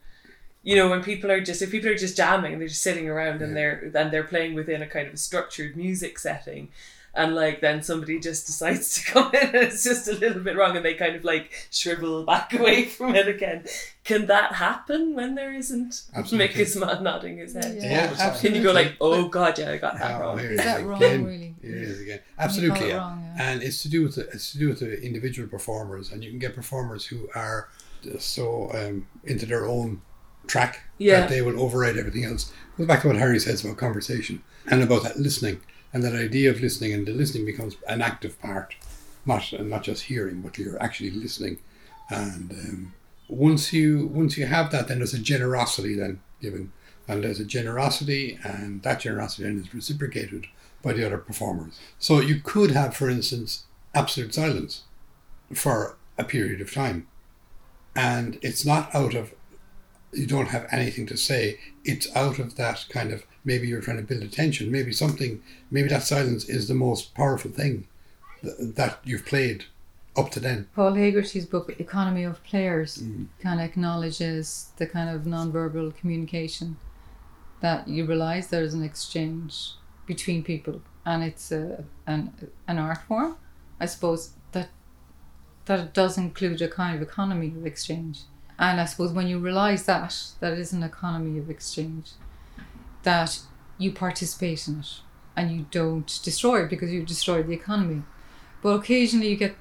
You 0.62 0.74
know, 0.74 0.90
when 0.90 1.02
people 1.02 1.30
are 1.30 1.40
just 1.40 1.62
if 1.62 1.70
people 1.70 1.90
are 1.90 1.96
just 1.96 2.16
jamming 2.16 2.52
and 2.52 2.60
they're 2.60 2.68
just 2.68 2.82
sitting 2.82 3.08
around 3.08 3.40
and 3.40 3.56
they're 3.56 3.90
and 3.94 4.10
they're 4.12 4.24
playing 4.24 4.54
within 4.54 4.82
a 4.82 4.86
kind 4.86 5.06
of 5.08 5.14
a 5.14 5.16
structured 5.16 5.76
music 5.76 6.18
setting, 6.18 6.68
and 7.16 7.34
like 7.34 7.60
then 7.60 7.82
somebody 7.82 8.20
just 8.20 8.46
decides 8.46 8.94
to 8.94 9.04
come 9.12 9.34
in 9.34 9.46
and 9.46 9.54
it's 9.56 9.82
just 9.82 10.06
a 10.08 10.12
little 10.12 10.42
bit 10.42 10.56
wrong 10.56 10.76
and 10.76 10.84
they 10.84 10.94
kind 10.94 11.16
of 11.16 11.24
like 11.24 11.52
shrivel 11.70 12.24
back 12.24 12.52
away 12.58 12.84
from 12.84 13.14
it 13.14 13.26
again. 13.28 13.64
Can 14.04 14.26
that 14.26 14.52
happen 14.54 15.14
when 15.14 15.34
there 15.34 15.52
isn't 15.52 16.02
Absolutely. 16.14 16.48
Mick 16.48 16.56
is 16.58 16.76
ma- 16.76 17.00
nodding 17.00 17.38
his 17.38 17.54
head? 17.54 17.76
Yeah, 17.80 17.90
Yeah, 17.90 18.02
All 18.04 18.08
the 18.10 18.16
time. 18.16 18.38
Can 18.38 18.54
you 18.54 18.62
go 18.62 18.72
like, 18.72 18.96
oh 19.00 19.28
god, 19.28 19.58
yeah, 19.58 19.70
I 19.72 19.78
got 19.78 19.98
that 19.98 20.16
Oh, 20.16 20.20
wrong? 20.20 20.38
here 20.38 20.52
Is 20.52 20.60
it 20.60 20.64
that 20.64 20.84
wrong, 20.84 21.00
really? 21.00 21.54
Here 21.62 21.76
it 21.76 21.82
is 21.82 22.00
again. 22.00 22.20
Absolutely, 22.38 22.86
it 22.86 22.88
yeah. 22.90 22.96
wrong, 22.98 23.32
yeah. 23.36 23.50
and 23.50 23.62
it's 23.62 23.82
to 23.82 23.88
do 23.88 24.02
with 24.04 24.14
the, 24.14 24.28
it's 24.28 24.52
to 24.52 24.58
do 24.58 24.68
with 24.68 24.78
the 24.80 25.00
individual 25.02 25.48
performers, 25.48 26.12
and 26.12 26.22
you 26.22 26.30
can 26.30 26.38
get 26.38 26.54
performers 26.54 27.06
who 27.06 27.28
are 27.34 27.68
so 28.18 28.70
um, 28.74 29.06
into 29.24 29.46
their 29.46 29.66
own 29.66 30.02
track 30.46 30.82
Yeah. 30.98 31.20
that 31.20 31.28
they 31.30 31.42
will 31.42 31.60
override 31.60 31.96
everything 31.96 32.24
else. 32.24 32.52
Goes 32.78 32.86
back 32.86 33.02
to 33.02 33.08
what 33.08 33.16
Harry 33.16 33.40
says 33.40 33.64
about 33.64 33.78
conversation 33.78 34.42
and 34.70 34.82
about 34.82 35.02
that 35.02 35.18
listening 35.18 35.60
and 35.92 36.02
that 36.02 36.14
idea 36.14 36.50
of 36.50 36.60
listening, 36.60 36.92
and 36.92 37.06
the 37.06 37.12
listening 37.12 37.46
becomes 37.46 37.76
an 37.88 38.02
active 38.02 38.40
part, 38.40 38.74
not 39.24 39.52
and 39.52 39.70
not 39.70 39.82
just 39.82 40.04
hearing, 40.04 40.40
but 40.40 40.58
you're 40.58 40.82
actually 40.82 41.10
listening. 41.10 41.58
And 42.10 42.52
um, 42.52 42.94
once 43.28 43.72
you 43.72 44.06
once 44.06 44.36
you 44.36 44.46
have 44.46 44.70
that, 44.72 44.88
then 44.88 44.98
there's 44.98 45.14
a 45.14 45.18
generosity 45.18 45.94
then 45.94 46.20
given, 46.40 46.72
and 47.08 47.24
there's 47.24 47.40
a 47.40 47.44
generosity, 47.44 48.38
and 48.44 48.82
that 48.82 49.00
generosity 49.00 49.44
then 49.44 49.58
is 49.58 49.74
reciprocated 49.74 50.46
by 50.82 50.92
the 50.92 51.04
other 51.04 51.18
performers. 51.18 51.78
So 51.98 52.20
you 52.20 52.40
could 52.40 52.70
have, 52.72 52.94
for 52.96 53.10
instance, 53.10 53.64
absolute 53.94 54.34
silence 54.34 54.82
for 55.54 55.96
a 56.18 56.24
period 56.24 56.60
of 56.60 56.72
time, 56.72 57.08
and 57.94 58.38
it's 58.42 58.64
not 58.64 58.94
out 58.94 59.14
of 59.14 59.32
you 60.12 60.26
don't 60.26 60.48
have 60.48 60.66
anything 60.70 61.06
to 61.06 61.16
say. 61.16 61.58
It's 61.84 62.14
out 62.16 62.38
of 62.38 62.56
that 62.56 62.86
kind 62.88 63.12
of 63.12 63.24
maybe 63.44 63.68
you're 63.68 63.80
trying 63.80 63.98
to 63.98 64.02
build 64.02 64.22
attention. 64.22 64.70
Maybe 64.70 64.92
something. 64.92 65.42
Maybe 65.70 65.88
that 65.88 66.02
silence 66.02 66.48
is 66.48 66.68
the 66.68 66.74
most 66.74 67.14
powerful 67.14 67.50
thing 67.50 67.86
th- 68.42 68.74
that 68.74 68.98
you've 69.04 69.26
played 69.26 69.64
up 70.16 70.30
to 70.30 70.40
then. 70.40 70.68
Paul 70.74 70.94
Hegarty's 70.94 71.46
book 71.46 71.74
Economy 71.78 72.24
of 72.24 72.42
Players 72.44 72.98
mm. 72.98 73.26
kind 73.42 73.60
of 73.60 73.66
acknowledges 73.66 74.70
the 74.76 74.86
kind 74.86 75.10
of 75.14 75.22
nonverbal 75.22 75.94
communication 75.96 76.76
that 77.60 77.88
you 77.88 78.04
realize 78.04 78.48
there's 78.48 78.74
an 78.74 78.82
exchange 78.82 79.72
between 80.06 80.42
people 80.42 80.82
and 81.04 81.22
it's 81.22 81.50
a, 81.52 81.84
an, 82.06 82.32
an 82.68 82.78
art 82.78 83.02
form 83.08 83.36
I 83.80 83.86
suppose 83.86 84.32
that 84.52 84.68
that 85.66 85.92
does 85.92 86.16
include 86.16 86.62
a 86.62 86.68
kind 86.68 86.96
of 86.96 87.02
economy 87.02 87.48
of 87.48 87.66
exchange 87.66 88.22
and 88.58 88.80
I 88.80 88.84
suppose 88.86 89.12
when 89.12 89.26
you 89.26 89.38
realize 89.38 89.84
that 89.86 90.16
that 90.40 90.52
it 90.52 90.58
is 90.58 90.72
an 90.72 90.82
economy 90.82 91.38
of 91.38 91.50
exchange 91.50 92.12
that 93.02 93.40
you 93.78 93.92
participate 93.92 94.66
in 94.68 94.80
it 94.80 95.00
and 95.36 95.50
you 95.50 95.66
don't 95.70 96.20
destroy 96.22 96.64
it 96.64 96.70
because 96.70 96.90
you 96.92 97.04
destroy 97.04 97.42
the 97.42 97.52
economy 97.52 98.02
but 98.62 98.70
occasionally 98.70 99.28
you 99.28 99.36
get 99.36 99.56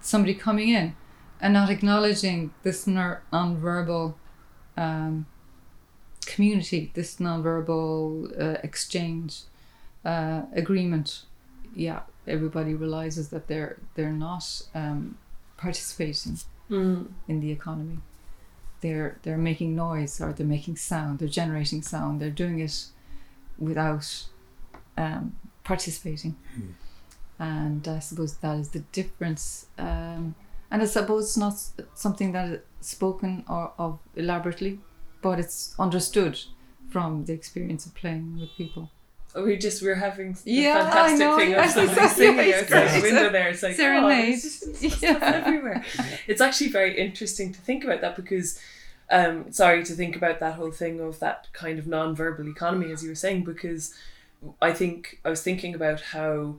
somebody 0.00 0.34
coming 0.34 0.68
in 0.68 0.94
and 1.40 1.52
not 1.54 1.70
acknowledging 1.70 2.52
this 2.62 2.86
nonverbal 2.86 4.14
um, 4.76 5.26
community, 6.26 6.90
this 6.94 7.16
nonverbal 7.16 8.40
uh, 8.40 8.58
exchange 8.62 9.42
uh, 10.04 10.42
agreement. 10.54 11.22
Yeah, 11.74 12.00
everybody 12.26 12.74
realizes 12.74 13.28
that 13.28 13.48
they're 13.48 13.76
they're 13.94 14.12
not 14.12 14.62
um, 14.74 15.18
participating 15.56 16.38
Mm. 16.70 17.08
in 17.28 17.40
the 17.40 17.50
economy. 17.52 17.98
They're 18.84 19.12
they're 19.22 19.38
making 19.50 19.70
noise 19.86 20.20
or 20.20 20.32
they're 20.34 20.46
making 20.58 20.76
sound. 20.76 21.18
They're 21.18 21.36
generating 21.42 21.82
sound. 21.82 22.12
They're 22.20 22.38
doing 22.44 22.58
it 22.60 22.76
without 23.58 24.06
um, 25.04 25.36
participating. 25.70 26.34
And 27.38 27.86
I 27.88 27.98
suppose 27.98 28.34
that 28.38 28.58
is 28.58 28.68
the 28.70 28.80
difference. 28.92 29.66
Um, 29.78 30.34
and 30.70 30.82
I 30.82 30.86
suppose 30.86 31.24
it's 31.24 31.36
not 31.36 31.54
something 31.94 32.32
that 32.32 32.48
is 32.50 32.60
spoken 32.80 33.44
or 33.48 33.72
of 33.78 33.98
elaborately, 34.16 34.80
but 35.22 35.38
it's 35.38 35.74
understood 35.78 36.38
from 36.90 37.24
the 37.24 37.32
experience 37.32 37.86
of 37.86 37.94
playing 37.94 38.38
with 38.40 38.50
people. 38.56 38.90
We 39.36 39.56
just 39.56 39.82
we're 39.82 39.96
having 39.96 40.34
the 40.34 40.40
Yeah, 40.44 40.78
I 40.78 40.82
fantastic 40.84 41.18
know, 41.18 41.36
thing 41.38 41.54
of 41.54 41.70
somebody 41.70 41.96
yeah, 42.00 42.08
singing 42.08 42.38
it's 42.38 42.62
outside 42.72 42.90
great. 42.90 42.94
the 42.94 43.02
window 43.08 43.30
there. 43.30 43.48
It's 43.48 43.62
like 43.64 43.74
Serenade. 43.74 44.28
Oh, 44.28 44.32
it's 44.32 44.42
just, 44.42 44.84
it's 44.84 45.02
Yeah. 45.02 45.16
stuff 45.16 45.22
everywhere. 45.46 45.84
It's 46.28 46.40
actually 46.40 46.70
very 46.70 46.92
interesting 46.96 47.52
to 47.52 47.60
think 47.60 47.82
about 47.82 48.00
that 48.02 48.14
because, 48.14 48.60
um, 49.10 49.52
sorry 49.52 49.84
to 49.84 49.92
think 49.92 50.16
about 50.16 50.40
that 50.40 50.54
whole 50.54 50.70
thing 50.70 51.00
of 51.00 51.20
that 51.20 51.48
kind 51.52 51.78
of 51.78 51.86
non-verbal 51.86 52.48
economy 52.48 52.92
as 52.92 53.02
you 53.02 53.10
were 53.10 53.14
saying 53.14 53.44
because 53.44 53.94
I 54.60 54.72
think 54.72 55.20
I 55.24 55.30
was 55.30 55.42
thinking 55.42 55.74
about 55.74 56.00
how 56.00 56.56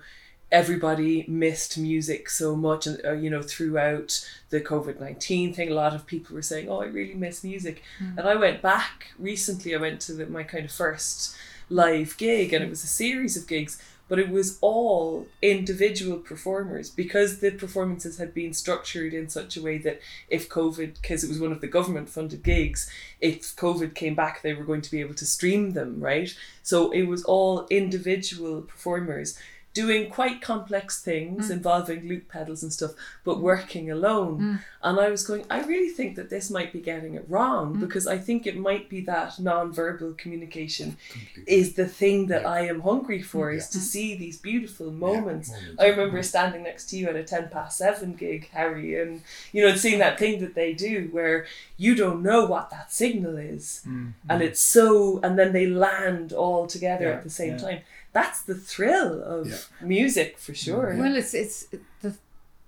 everybody 0.52 1.26
missed 1.28 1.78
music 1.78 2.30
so 2.30 2.56
much 2.56 2.86
and 2.86 3.04
uh, 3.04 3.12
you 3.12 3.30
know 3.30 3.42
throughout 3.42 4.26
the 4.52 4.62
covid-19 4.62 5.56
thing 5.56 5.72
a 5.72 5.74
lot 5.74 5.96
of 5.96 6.06
people 6.06 6.36
were 6.36 6.42
saying 6.42 6.70
oh 6.70 6.82
i 6.82 6.86
really 6.86 7.16
miss 7.16 7.44
music. 7.44 7.82
And 8.18 8.28
i 8.28 8.36
went 8.36 8.62
back 8.62 9.08
recently 9.18 9.74
i 9.76 9.80
went 9.80 10.00
to 10.02 10.14
the, 10.14 10.28
my 10.28 10.44
kind 10.44 10.66
of 10.66 10.72
first 10.72 11.36
live 11.70 12.16
gig 12.18 12.54
and 12.54 12.64
it 12.64 12.70
was 12.70 12.84
a 12.84 12.88
series 12.88 13.36
of 13.36 13.48
gigs 13.48 13.82
but 14.08 14.20
it 14.20 14.30
was 14.30 14.58
all 14.62 15.28
individual 15.42 16.18
performers 16.18 16.90
because 16.90 17.40
the 17.40 17.52
performances 17.52 18.18
had 18.18 18.34
been 18.34 18.54
structured 18.54 19.14
in 19.14 19.30
such 19.30 19.58
a 19.58 19.62
way 19.62 19.78
that 19.78 20.00
if 20.30 20.48
covid 20.50 21.02
because 21.02 21.24
it 21.24 21.30
was 21.30 21.40
one 21.40 21.52
of 21.52 21.62
the 21.62 21.68
government 21.68 22.10
funded 22.10 22.44
gigs 22.44 22.90
if 23.20 23.56
covid 23.56 23.94
came 23.96 24.16
back 24.16 24.42
they 24.42 24.54
were 24.54 24.64
going 24.64 24.82
to 24.82 24.92
be 24.92 25.02
able 25.02 25.14
to 25.14 25.26
stream 25.26 25.72
them 25.72 26.00
right? 26.00 26.36
So 26.64 26.92
it 26.92 27.04
was 27.04 27.24
all 27.24 27.68
individual 27.70 28.62
performers 28.62 29.38
doing 29.76 30.10
quite 30.10 30.38
complex 30.42 30.88
things 31.10 31.50
Mm. 31.50 31.56
involving 31.58 32.08
loop 32.08 32.26
pedals 32.30 32.64
and 32.64 32.72
stuff, 32.74 32.94
but 33.26 33.42
working 33.42 33.92
alone. 33.92 34.40
Mm. 34.40 34.60
And 34.82 35.00
I 35.06 35.10
was 35.10 35.24
going, 35.30 35.44
I 35.50 35.60
really 35.74 35.90
think 35.90 36.16
that 36.16 36.30
this 36.30 36.50
might 36.50 36.72
be 36.72 36.80
getting 36.92 37.14
it 37.20 37.26
wrong 37.28 37.76
Mm. 37.76 37.80
because 37.82 38.08
I 38.08 38.18
think 38.18 38.48
it 38.48 38.58
might 38.58 38.86
be 38.90 39.02
that 39.02 39.38
non-verbal 39.38 40.14
communication 40.14 40.96
Completely. 41.12 41.54
is 41.60 41.74
the 41.74 41.88
thing 41.88 42.28
that 42.28 42.44
Yeah. 42.44 42.58
I 42.58 42.62
am 42.74 42.80
hungry 42.82 43.22
for 43.22 43.52
is 43.52 43.68
to 43.76 43.80
see 43.80 44.16
these 44.16 44.38
beautiful 44.38 44.88
Yeah, 44.88 44.94
moments. 45.08 45.50
moments. 45.52 45.82
I 45.84 45.86
remember 45.94 46.24
standing 46.24 46.64
next 46.64 46.84
to 46.90 46.98
you 46.98 47.06
at 47.10 47.18
a 47.18 47.24
10 47.24 47.50
past 47.50 47.78
7 47.78 48.14
gig, 48.24 48.48
Harry, 48.54 48.90
and 49.02 49.22
you 49.52 49.62
know, 49.68 49.76
seeing 49.76 50.00
that 50.00 50.18
thing 50.18 50.40
that 50.44 50.56
they 50.56 50.72
do 50.74 51.10
where 51.12 51.46
you 51.78 51.96
don't 51.96 52.24
know 52.24 52.46
what 52.46 52.70
that 52.70 52.94
signal 52.94 53.36
is. 53.38 53.82
Mm. 53.86 54.14
And 54.30 54.42
it's 54.42 54.62
so, 54.62 55.20
and 55.24 55.38
then 55.38 55.52
they 55.52 55.68
land 55.68 56.32
all 56.32 56.66
together 56.66 57.08
Yeah, 57.10 57.18
at 57.18 57.24
the 57.26 57.30
same 57.42 57.54
yeah. 57.58 57.66
time. 57.68 57.80
That's 58.20 58.42
the 58.44 58.56
thrill 58.56 59.14
of 59.36 59.48
Yeah. 59.48 59.58
music 59.96 60.30
for 60.46 60.54
sure. 60.66 60.88
Well, 61.02 61.16
it's 61.22 61.34
it's 61.34 61.58
the 62.02 62.12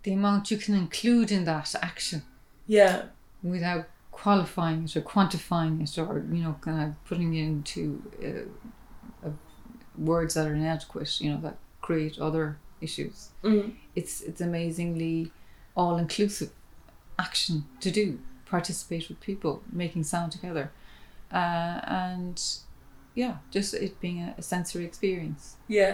the 0.03 0.13
amount 0.13 0.51
you 0.51 0.57
can 0.65 0.75
include 0.75 1.29
in 1.37 1.45
that 1.45 1.69
action 1.91 2.21
Yeah. 2.67 2.95
without 3.41 3.85
qualifying 4.11 4.83
it 4.85 4.95
or 4.97 5.01
quantifying 5.13 5.81
it 5.85 5.97
or 5.97 6.11
you 6.35 6.43
know 6.43 6.55
kind 6.67 6.79
of 6.85 6.89
putting 7.09 7.33
it 7.33 7.43
into 7.53 7.81
uh, 8.27 9.27
uh, 9.27 9.31
words 10.11 10.33
that 10.33 10.45
are 10.47 10.55
inadequate. 10.55 11.11
You 11.21 11.29
know 11.31 11.41
that 11.47 11.57
create 11.81 12.15
other 12.27 12.45
issues. 12.81 13.29
Mm. 13.43 13.75
It's 13.95 14.13
it's 14.29 14.41
amazingly 14.41 15.31
all 15.75 15.97
inclusive 15.97 16.49
action 17.17 17.55
to 17.79 17.89
do. 17.91 18.19
Participate 18.57 19.05
with 19.09 19.19
people, 19.29 19.53
making 19.71 20.03
sound 20.05 20.31
together, 20.31 20.65
uh, 21.41 21.79
and 22.05 22.37
yeah, 23.21 23.35
just 23.55 23.69
it 23.85 23.93
being 24.05 24.19
a, 24.27 24.29
a 24.37 24.41
sensory 24.53 24.85
experience. 24.89 25.43
Yeah. 25.79 25.93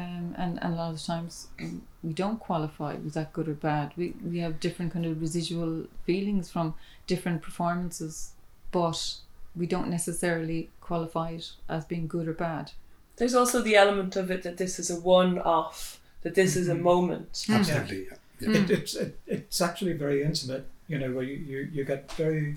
um, 0.00 0.26
and, 0.42 0.54
and 0.62 0.74
a 0.74 0.76
lot 0.82 0.90
of 0.94 1.00
times 1.12 1.48
um, 1.62 1.82
we 2.08 2.12
don't 2.22 2.38
qualify 2.48 2.92
was 3.04 3.14
that 3.14 3.32
good 3.36 3.48
or 3.48 3.54
bad 3.70 3.86
we, 3.96 4.06
we 4.30 4.38
have 4.44 4.54
different 4.66 4.92
kind 4.94 5.06
of 5.06 5.14
residual 5.26 5.72
feelings 6.08 6.46
from 6.54 6.66
different 7.12 7.40
performances 7.48 8.32
but 8.78 9.00
we 9.60 9.66
don't 9.66 9.88
necessarily 9.98 10.60
qualify 10.88 11.28
it 11.38 11.46
as 11.74 11.82
being 11.92 12.06
good 12.14 12.26
or 12.28 12.34
bad 12.48 12.66
There's 13.16 13.34
also 13.40 13.58
the 13.62 13.76
element 13.84 14.16
of 14.16 14.30
it 14.34 14.42
that 14.46 14.56
this 14.62 14.78
is 14.82 14.88
a 14.90 14.98
one 15.18 15.38
off, 15.58 15.80
that 16.24 16.34
this 16.40 16.52
is 16.60 16.68
a 16.68 16.74
Mm-hmm. 16.74 16.82
moment. 16.92 17.46
Absolutely. 17.58 18.02
Yeah. 18.04 18.16
yeah. 18.40 18.60
It, 18.60 18.70
it's 18.78 18.94
it, 19.04 19.12
it's 19.36 19.60
actually 19.68 19.94
very 20.04 20.18
intimate. 20.28 20.64
You 20.90 20.98
know, 21.00 21.10
where 21.14 21.26
you, 21.30 21.36
you, 21.50 21.58
you 21.76 21.82
get 21.92 22.02
very 22.24 22.56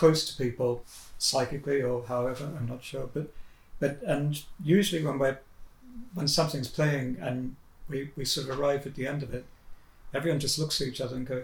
close 0.00 0.20
to 0.28 0.42
people 0.44 0.70
psychically 1.18 1.82
or 1.82 1.96
however. 2.06 2.44
I'm 2.56 2.68
not 2.74 2.82
sure, 2.90 3.08
but 3.12 3.26
but 3.80 4.00
and 4.14 4.42
usually 4.76 5.02
when 5.06 5.18
we're 5.18 5.38
when 6.14 6.28
something's 6.28 6.68
playing 6.78 7.16
and 7.20 7.56
we, 7.88 8.10
we 8.16 8.24
sort 8.24 8.48
of 8.48 8.58
arrive 8.58 8.86
at 8.86 8.94
the 8.94 9.06
end 9.06 9.22
of 9.22 9.34
it, 9.34 9.44
everyone 10.14 10.40
just 10.40 10.58
looks 10.58 10.80
at 10.80 10.88
each 10.88 11.00
other 11.00 11.16
and 11.16 11.26
go, 11.26 11.42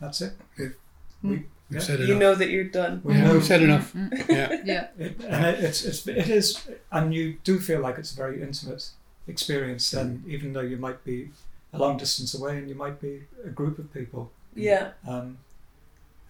"That's 0.00 0.20
it." 0.20 0.32
We've, 0.58 0.74
we, 1.22 1.30
We've 1.30 1.46
yeah, 1.70 1.78
said 1.80 2.00
You 2.00 2.16
know 2.24 2.34
that 2.34 2.48
you're 2.50 2.64
done. 2.82 3.00
we 3.04 3.14
Yeah, 3.14 3.24
know 3.24 3.32
we've 3.34 3.44
said 3.52 3.62
enough. 3.62 3.92
Mm, 3.92 4.28
Yeah. 4.38 4.48
yeah 4.72 4.86
It, 4.98 5.20
and 5.34 5.44
it, 5.46 5.64
it's, 5.66 5.84
it's 5.84 6.06
it 6.08 6.28
is, 6.40 6.46
and 6.90 7.14
you 7.14 7.24
do 7.44 7.58
feel 7.60 7.80
like 7.86 7.96
it's 7.98 8.12
a 8.12 8.16
very 8.16 8.42
intimate 8.42 8.84
experience. 9.28 9.90
Then, 9.90 10.24
even 10.26 10.52
though 10.54 10.66
you 10.72 10.78
might 10.86 11.04
be 11.04 11.30
a 11.72 11.78
long 11.78 11.96
distance 11.98 12.34
away, 12.38 12.58
and 12.58 12.68
you 12.68 12.74
might 12.84 12.98
be 13.00 13.14
a 13.44 13.50
group 13.60 13.78
of 13.78 13.86
people 13.94 14.22
Yeah. 14.54 14.92
um, 15.06 15.38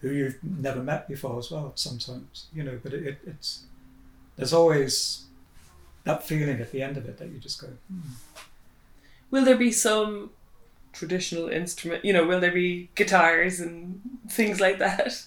who 0.01 0.09
you've 0.09 0.43
never 0.43 0.81
met 0.81 1.07
before 1.07 1.37
as 1.37 1.51
well. 1.51 1.71
Sometimes, 1.75 2.47
you 2.53 2.63
know, 2.63 2.79
but 2.81 2.93
it, 2.93 3.05
it, 3.05 3.17
it's 3.25 3.65
there's 4.35 4.53
always 4.53 5.25
that 6.03 6.23
feeling 6.23 6.59
at 6.59 6.71
the 6.71 6.81
end 6.81 6.97
of 6.97 7.05
it 7.07 7.17
that 7.17 7.29
you 7.29 7.37
just 7.37 7.61
go, 7.61 7.67
hmm. 7.87 7.99
Will 9.29 9.45
there 9.45 9.57
be 9.57 9.71
some 9.71 10.31
traditional 10.91 11.47
instrument? 11.47 12.03
You 12.03 12.11
know, 12.11 12.25
will 12.25 12.41
there 12.41 12.51
be 12.51 12.89
guitars 12.95 13.59
and 13.61 14.01
things 14.29 14.59
like 14.59 14.79
that? 14.79 15.25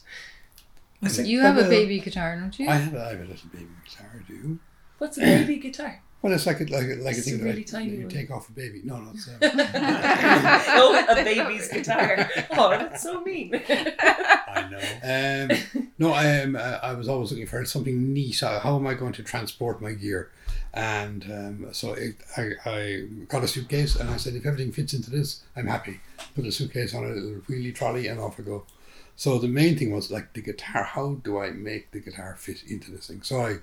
I 1.02 1.08
think 1.08 1.28
you 1.28 1.40
have 1.40 1.56
there 1.56 1.66
a 1.66 1.68
baby 1.68 2.00
guitar 2.00 2.38
don't 2.38 2.58
you 2.58 2.68
I 2.68 2.74
have, 2.74 2.94
a, 2.94 3.04
I 3.04 3.10
have 3.10 3.20
a 3.20 3.24
little 3.24 3.48
baby 3.52 3.68
guitar, 3.84 4.10
I 4.14 4.28
do. 4.28 4.58
What's 4.98 5.18
a 5.18 5.20
baby 5.20 5.56
guitar? 5.56 6.02
Well, 6.24 6.32
it's 6.32 6.46
like 6.46 6.58
a, 6.60 6.64
like 6.64 6.84
a, 6.84 6.94
like 7.02 7.16
a 7.16 7.18
It's 7.18 7.26
a 7.26 7.30
thing 7.32 7.44
really 7.44 7.64
that 7.64 7.70
tiny 7.70 7.90
you 7.96 8.00
one. 8.00 8.08
take 8.08 8.30
off 8.30 8.48
a 8.48 8.52
baby. 8.52 8.80
No, 8.82 8.96
no, 8.98 9.10
it's, 9.14 9.28
um, 9.28 9.34
oh, 9.42 11.04
a 11.10 11.14
baby's 11.22 11.68
guitar. 11.68 12.30
Oh, 12.52 12.70
that's 12.70 13.02
so 13.02 13.20
mean. 13.20 13.54
I 13.68 14.68
know. 14.70 15.50
Um, 15.52 15.84
no, 15.98 16.12
I 16.14 16.24
am. 16.24 16.56
Uh, 16.56 16.78
I 16.82 16.94
was 16.94 17.08
always 17.08 17.30
looking 17.30 17.46
for 17.46 17.62
something 17.66 18.14
neat. 18.14 18.42
Uh, 18.42 18.58
How 18.58 18.74
am 18.76 18.86
I 18.86 18.94
going 18.94 19.12
to 19.12 19.22
transport 19.22 19.82
my 19.82 19.92
gear? 19.92 20.30
And 20.72 21.24
um, 21.24 21.66
so 21.72 21.92
it, 21.92 22.16
I, 22.38 22.52
I 22.64 23.06
got 23.28 23.44
a 23.44 23.46
suitcase, 23.48 23.94
and 23.96 24.08
I 24.08 24.16
said, 24.16 24.34
if 24.34 24.46
everything 24.46 24.72
fits 24.72 24.94
into 24.94 25.10
this, 25.10 25.42
I'm 25.54 25.66
happy. 25.66 26.00
Put 26.34 26.44
the 26.44 26.52
suitcase 26.52 26.94
on 26.94 27.04
a 27.04 27.08
little 27.08 27.40
wheelie 27.42 27.74
trolley, 27.74 28.06
and 28.06 28.18
off 28.18 28.40
I 28.40 28.44
go. 28.44 28.64
So 29.16 29.38
the 29.38 29.46
main 29.46 29.76
thing 29.76 29.92
was 29.92 30.10
like 30.10 30.32
the 30.32 30.40
guitar. 30.40 30.84
How 30.84 31.16
do 31.22 31.38
I 31.38 31.50
make 31.50 31.90
the 31.90 32.00
guitar 32.00 32.34
fit 32.38 32.62
into 32.66 32.90
this 32.90 33.08
thing? 33.08 33.20
So 33.22 33.40
I, 33.42 33.56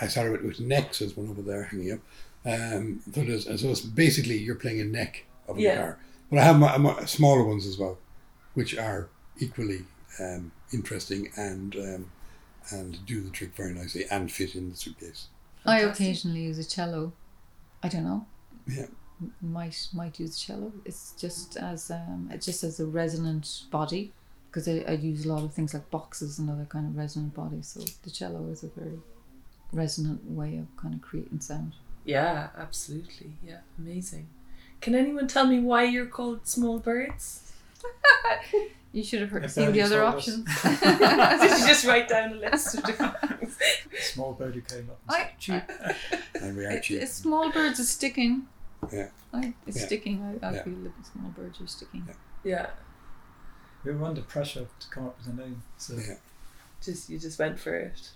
I 0.00 0.06
started 0.08 0.32
with, 0.32 0.42
with 0.42 0.60
necks. 0.60 0.98
There's 1.00 1.16
one 1.16 1.28
over 1.28 1.42
there 1.42 1.64
hanging 1.64 1.92
up. 1.92 1.98
Um, 2.44 3.00
so, 3.14 3.22
there's, 3.22 3.44
so 3.60 3.68
it's 3.70 3.80
basically 3.80 4.36
you're 4.38 4.54
playing 4.56 4.80
a 4.80 4.84
neck 4.84 5.24
of 5.48 5.58
a 5.58 5.60
Yeah. 5.60 5.74
guitar. 5.74 5.98
But 6.30 6.38
I 6.40 6.42
have 6.44 6.58
my, 6.58 6.76
my 6.78 7.04
smaller 7.04 7.44
ones 7.44 7.66
as 7.66 7.78
well, 7.78 7.98
which 8.54 8.76
are 8.76 9.08
equally 9.38 9.84
um, 10.18 10.50
interesting 10.72 11.30
and 11.36 11.74
um, 11.76 12.10
and 12.70 13.04
do 13.06 13.20
the 13.20 13.30
trick 13.30 13.54
very 13.56 13.72
nicely 13.74 14.04
and 14.10 14.30
fit 14.30 14.54
in 14.54 14.70
the 14.70 14.76
suitcase. 14.76 15.28
I 15.64 15.80
occasionally 15.80 16.42
use 16.42 16.58
a 16.58 16.64
cello 16.64 17.12
I 17.82 17.88
don't 17.88 18.04
know 18.04 18.26
Yeah. 18.66 18.86
M- 19.20 19.34
might 19.40 19.88
might 19.92 20.18
use 20.20 20.38
cello 20.38 20.72
it's 20.84 21.12
just 21.18 21.56
as 21.56 21.90
um 21.90 22.28
it's 22.32 22.46
just 22.46 22.62
as 22.64 22.78
a 22.80 22.86
resonant 22.86 23.62
body 23.70 24.12
because 24.48 24.66
I, 24.68 24.84
I 24.88 24.92
use 24.92 25.24
a 25.24 25.28
lot 25.32 25.42
of 25.44 25.52
things 25.54 25.74
like 25.74 25.90
boxes 25.90 26.38
and 26.38 26.48
other 26.50 26.64
kind 26.66 26.86
of 26.86 26.96
resonant 26.96 27.34
bodies 27.34 27.68
so 27.68 27.80
the 28.02 28.10
cello 28.10 28.48
is 28.50 28.62
a 28.64 28.68
very 28.68 28.98
resonant 29.72 30.24
way 30.30 30.56
of 30.58 30.66
kind 30.76 30.94
of 30.94 31.00
creating 31.02 31.40
sound 31.40 31.72
yeah, 32.04 32.48
absolutely. 32.58 33.30
Yeah, 33.46 33.58
amazing. 33.78 34.26
Can 34.80 34.96
anyone 34.96 35.28
tell 35.28 35.46
me 35.46 35.60
why 35.60 35.84
you're 35.84 36.06
called 36.06 36.48
small 36.48 36.80
birds? 36.80 37.52
You 38.94 39.02
should 39.02 39.22
have 39.22 39.30
heard, 39.30 39.50
seen 39.50 39.72
the 39.72 39.80
other 39.80 40.00
told 40.02 40.16
us. 40.16 40.28
options. 40.28 40.62
Did 41.40 41.60
you 41.60 41.66
just 41.66 41.86
write 41.86 42.08
down 42.08 42.32
a 42.32 42.34
list 42.34 42.74
of 42.76 42.84
different 42.84 43.18
things? 43.20 43.56
small 44.12 44.34
birdie 44.34 44.60
came 44.60 44.90
up 44.90 44.98
and 45.08 45.16
I, 45.16 45.18
said, 45.18 45.30
cheap. 45.38 46.42
And 46.42 46.56
we 46.58 46.66
are 46.66 46.72
it, 46.72 46.82
cheap. 46.82 47.08
small 47.08 47.50
birds 47.50 47.80
are 47.80 47.84
sticking. 47.84 48.48
Yeah. 48.92 49.08
I, 49.32 49.54
it's 49.66 49.78
Yeah. 49.80 49.86
sticking. 49.86 50.22
I, 50.42 50.46
I 50.46 50.52
Yeah. 50.52 50.62
feel 50.64 50.74
that 50.82 50.98
the 50.98 51.04
small 51.04 51.30
birds 51.30 51.58
are 51.62 51.66
sticking. 51.66 52.06
Yeah, 52.44 52.66
We 53.82 53.92
were 53.92 54.04
under 54.04 54.20
pressure 54.20 54.66
to 54.78 54.88
come 54.90 55.06
up 55.06 55.16
with 55.18 55.28
a 55.28 55.40
name. 55.40 55.62
So 55.78 55.94
Yeah. 55.94 56.16
just 56.82 57.08
you 57.08 57.18
just 57.18 57.38
went 57.38 57.58
for 57.58 57.74
it. 57.74 58.10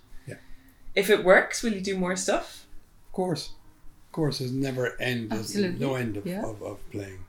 Yeah. 0.97 1.01
If 1.03 1.09
it 1.09 1.23
works, 1.23 1.61
will 1.63 1.73
you 1.73 1.81
do 1.81 1.97
more 1.97 2.15
stuff? 2.15 2.65
Of 3.07 3.13
course. 3.13 3.51
Of 4.07 4.11
course, 4.11 4.39
there's 4.39 4.51
never 4.51 4.99
end. 5.01 5.29
There's 5.29 5.41
Absolutely. 5.41 5.79
no 5.85 5.95
end 5.95 6.17
of, 6.17 6.25
Yeah. 6.25 6.43
of, 6.43 6.61
of 6.63 6.91
playing. 6.91 7.25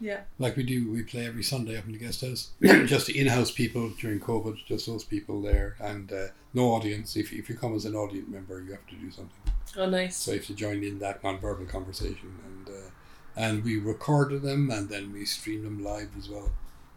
Yeah. 0.00 0.22
Like 0.38 0.56
we 0.56 0.64
do, 0.64 0.90
we 0.90 1.02
play 1.04 1.26
every 1.26 1.44
Sunday 1.44 1.78
up 1.78 1.86
in 1.86 1.92
the 1.92 1.98
guest 1.98 2.22
house. 2.22 2.50
just 2.62 3.06
the 3.06 3.18
in-house 3.18 3.52
people 3.52 3.90
during 4.00 4.18
COVID, 4.20 4.56
just 4.66 4.86
those 4.86 5.04
people 5.04 5.40
there, 5.40 5.76
and 5.80 6.12
uh, 6.12 6.26
no 6.52 6.70
audience. 6.72 7.16
If, 7.16 7.32
if 7.32 7.48
you 7.48 7.54
come 7.56 7.74
as 7.76 7.84
an 7.84 7.94
audience 7.94 8.28
member, 8.28 8.60
you 8.60 8.72
have 8.72 8.86
to 8.88 8.96
do 8.96 9.10
something. 9.12 9.52
Oh, 9.76 9.88
nice. 9.88 10.16
So 10.16 10.32
you 10.32 10.38
have 10.38 10.46
to 10.48 10.54
join 10.54 10.82
in 10.82 10.98
that 10.98 11.22
non-verbal 11.22 11.66
conversation, 11.66 12.32
and 12.44 12.68
uh, 12.68 12.90
and 13.36 13.64
we 13.64 13.78
recorded 13.78 14.42
them, 14.42 14.70
and 14.70 14.88
then 14.88 15.12
we 15.12 15.24
streamed 15.24 15.64
them 15.64 15.82
live 15.84 16.10
as 16.18 16.28
well, 16.28 16.50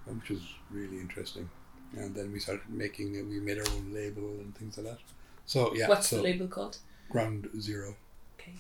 which 0.08 0.30
was 0.30 0.42
really 0.72 1.00
interesting. 1.00 1.48
And 1.96 2.14
then 2.16 2.32
we 2.34 2.40
started 2.40 2.68
making, 2.70 3.14
we 3.30 3.40
made 3.40 3.58
our 3.60 3.70
own 3.76 3.94
label 3.94 4.24
and 4.42 4.54
things 4.58 4.78
like 4.78 4.88
that. 4.88 5.00
So 5.46 5.74
yeah, 5.76 5.88
What's 5.88 6.08
so 6.10 6.18
the 6.18 6.24
label 6.24 6.48
called? 6.48 6.78
Ground 7.10 7.50
Zero, 7.60 7.96
Okay. 8.40 8.54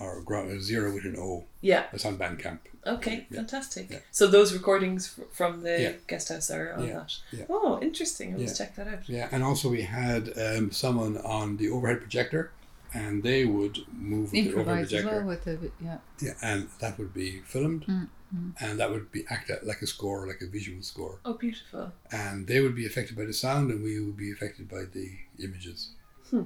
or 0.00 0.20
Ground 0.22 0.60
Zero 0.62 0.92
with 0.92 1.04
an 1.04 1.16
O. 1.18 1.44
Yeah. 1.60 1.84
It's 1.92 2.04
on 2.04 2.18
Bandcamp. 2.18 2.58
Okay. 2.86 3.26
Yeah. 3.30 3.36
Fantastic. 3.38 3.90
Yeah. 3.90 3.98
So 4.10 4.26
those 4.26 4.52
recordings 4.52 5.18
from 5.32 5.62
the 5.62 5.80
Yeah. 5.80 5.92
guest 6.06 6.28
house 6.28 6.50
are 6.50 6.72
on 6.74 6.86
Yeah. 6.86 6.92
that. 6.94 7.12
Yeah. 7.32 7.44
Oh, 7.48 7.80
interesting. 7.82 8.32
I'll 8.34 8.40
Yeah. 8.40 8.46
just 8.46 8.58
check 8.58 8.74
that 8.76 8.86
out. 8.88 9.08
Yeah, 9.08 9.28
and 9.32 9.42
also 9.42 9.68
we 9.68 9.82
had 9.82 10.22
um, 10.38 10.70
someone 10.72 11.16
on 11.18 11.56
the 11.56 11.68
overhead 11.70 12.00
projector, 12.00 12.50
and 12.94 13.22
they 13.22 13.44
would 13.44 13.78
move 13.92 14.32
with 14.32 14.32
the 14.32 14.40
overhead 14.40 14.58
Improvise 14.58 14.84
as 14.84 14.90
projector. 15.02 15.16
well 15.18 15.26
with 15.28 15.44
the 15.44 15.70
yeah. 15.84 15.98
Yeah, 16.20 16.34
and 16.42 16.68
that 16.80 16.98
would 16.98 17.12
be 17.14 17.40
filmed, 17.44 17.84
Mm, 17.86 18.08
mm. 18.34 18.52
and 18.60 18.78
that 18.80 18.90
would 18.90 19.10
be 19.10 19.24
acted 19.28 19.62
like 19.64 19.80
a 19.82 19.86
score, 19.86 20.26
like 20.26 20.40
a 20.42 20.46
visual 20.46 20.82
score. 20.82 21.18
Oh, 21.24 21.34
beautiful. 21.34 21.92
and 22.12 22.46
they 22.46 22.60
would 22.60 22.74
be 22.74 22.86
affected 22.86 23.16
by 23.16 23.24
the 23.24 23.32
sound, 23.32 23.70
and 23.72 23.82
we 23.82 23.98
would 24.00 24.16
be 24.16 24.30
affected 24.32 24.68
by 24.68 24.84
the 24.96 25.08
images. 25.42 25.90
Hmm. 26.30 26.42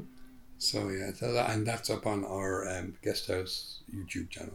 So 0.59 0.88
yeah, 0.90 1.12
so 1.14 1.33
that, 1.33 1.51
and 1.51 1.66
that's 1.66 1.88
up 1.90 2.07
on 2.07 2.25
our 2.25 2.69
um, 2.69 2.95
guest 3.03 3.29
house 3.29 3.79
YouTube 3.95 4.29
channel. 4.31 4.55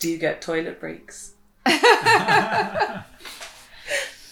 Do 0.00 0.10
you 0.10 0.18
get 0.18 0.42
toilet 0.42 0.80
breaks? 0.80 1.34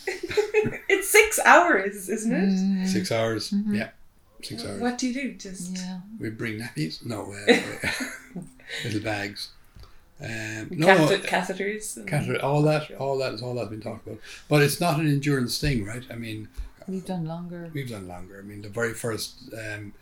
it's 0.07 1.09
six 1.09 1.39
hours, 1.45 2.09
isn't 2.09 2.33
it? 2.33 2.49
Mm, 2.49 2.87
Six 2.89 3.13
hours, 3.13 3.51
Mhm. 3.51 3.77
yeah, 3.77 3.91
six 4.43 4.65
hours. 4.65 4.81
What 4.81 4.99
do 4.99 5.09
you 5.09 5.15
do? 5.15 5.33
Just 5.35 5.77
Yeah. 5.77 6.01
We 6.19 6.31
bring 6.31 6.59
nappies, 6.59 7.05
no, 7.07 7.33
uh, 7.33 8.41
little 8.85 9.01
bags, 9.01 9.51
Um, 10.21 10.69
no, 10.71 10.87
Cath- 10.87 11.23
catheters. 11.25 11.97
and- 11.97 12.07
catheter, 12.07 12.41
all 12.43 12.63
that, 12.63 12.91
all 12.93 13.19
that 13.19 13.35
is 13.35 13.43
all 13.43 13.55
that's 13.55 13.71
been 13.71 13.81
talked 13.81 14.07
about. 14.07 14.21
But 14.49 14.63
it's 14.63 14.81
not 14.81 15.01
an 15.01 15.09
endurance 15.09 15.59
thing, 15.59 15.85
right? 15.85 16.05
I 16.11 16.15
mean, 16.17 16.49
We've 16.89 17.05
done 17.05 17.25
longer. 17.27 17.71
we've 17.73 17.89
done 17.89 18.07
longer. 18.09 18.39
I 18.39 18.43
mean, 18.43 18.63
the 18.63 18.69
very 18.69 18.93
first 18.95 19.35
um, 19.53 19.93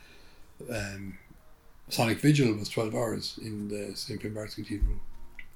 um, 0.71 1.19
Sonic 1.89 2.19
Vigil 2.21 2.53
was 2.55 2.69
12 2.69 2.95
hours 2.95 3.39
in 3.43 3.69
the 3.69 3.95
St. 3.97 4.21
Finbarre's 4.21 4.55
Cathedral. 4.55 4.97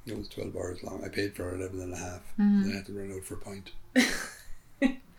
It 0.07 0.17
was 0.17 0.29
12 0.29 0.55
hours 0.57 0.83
long. 0.83 1.03
I 1.05 1.09
paid 1.09 1.35
for 1.35 1.55
11 1.55 1.81
and 1.81 1.93
a 1.95 1.97
half. 1.97 2.23
Then 2.37 2.71
I 2.73 2.77
had 2.77 2.87
to 2.87 2.93
run 2.93 3.13
out 3.13 3.25
for 3.25 3.35
a 3.35 3.39
pint. 3.39 3.71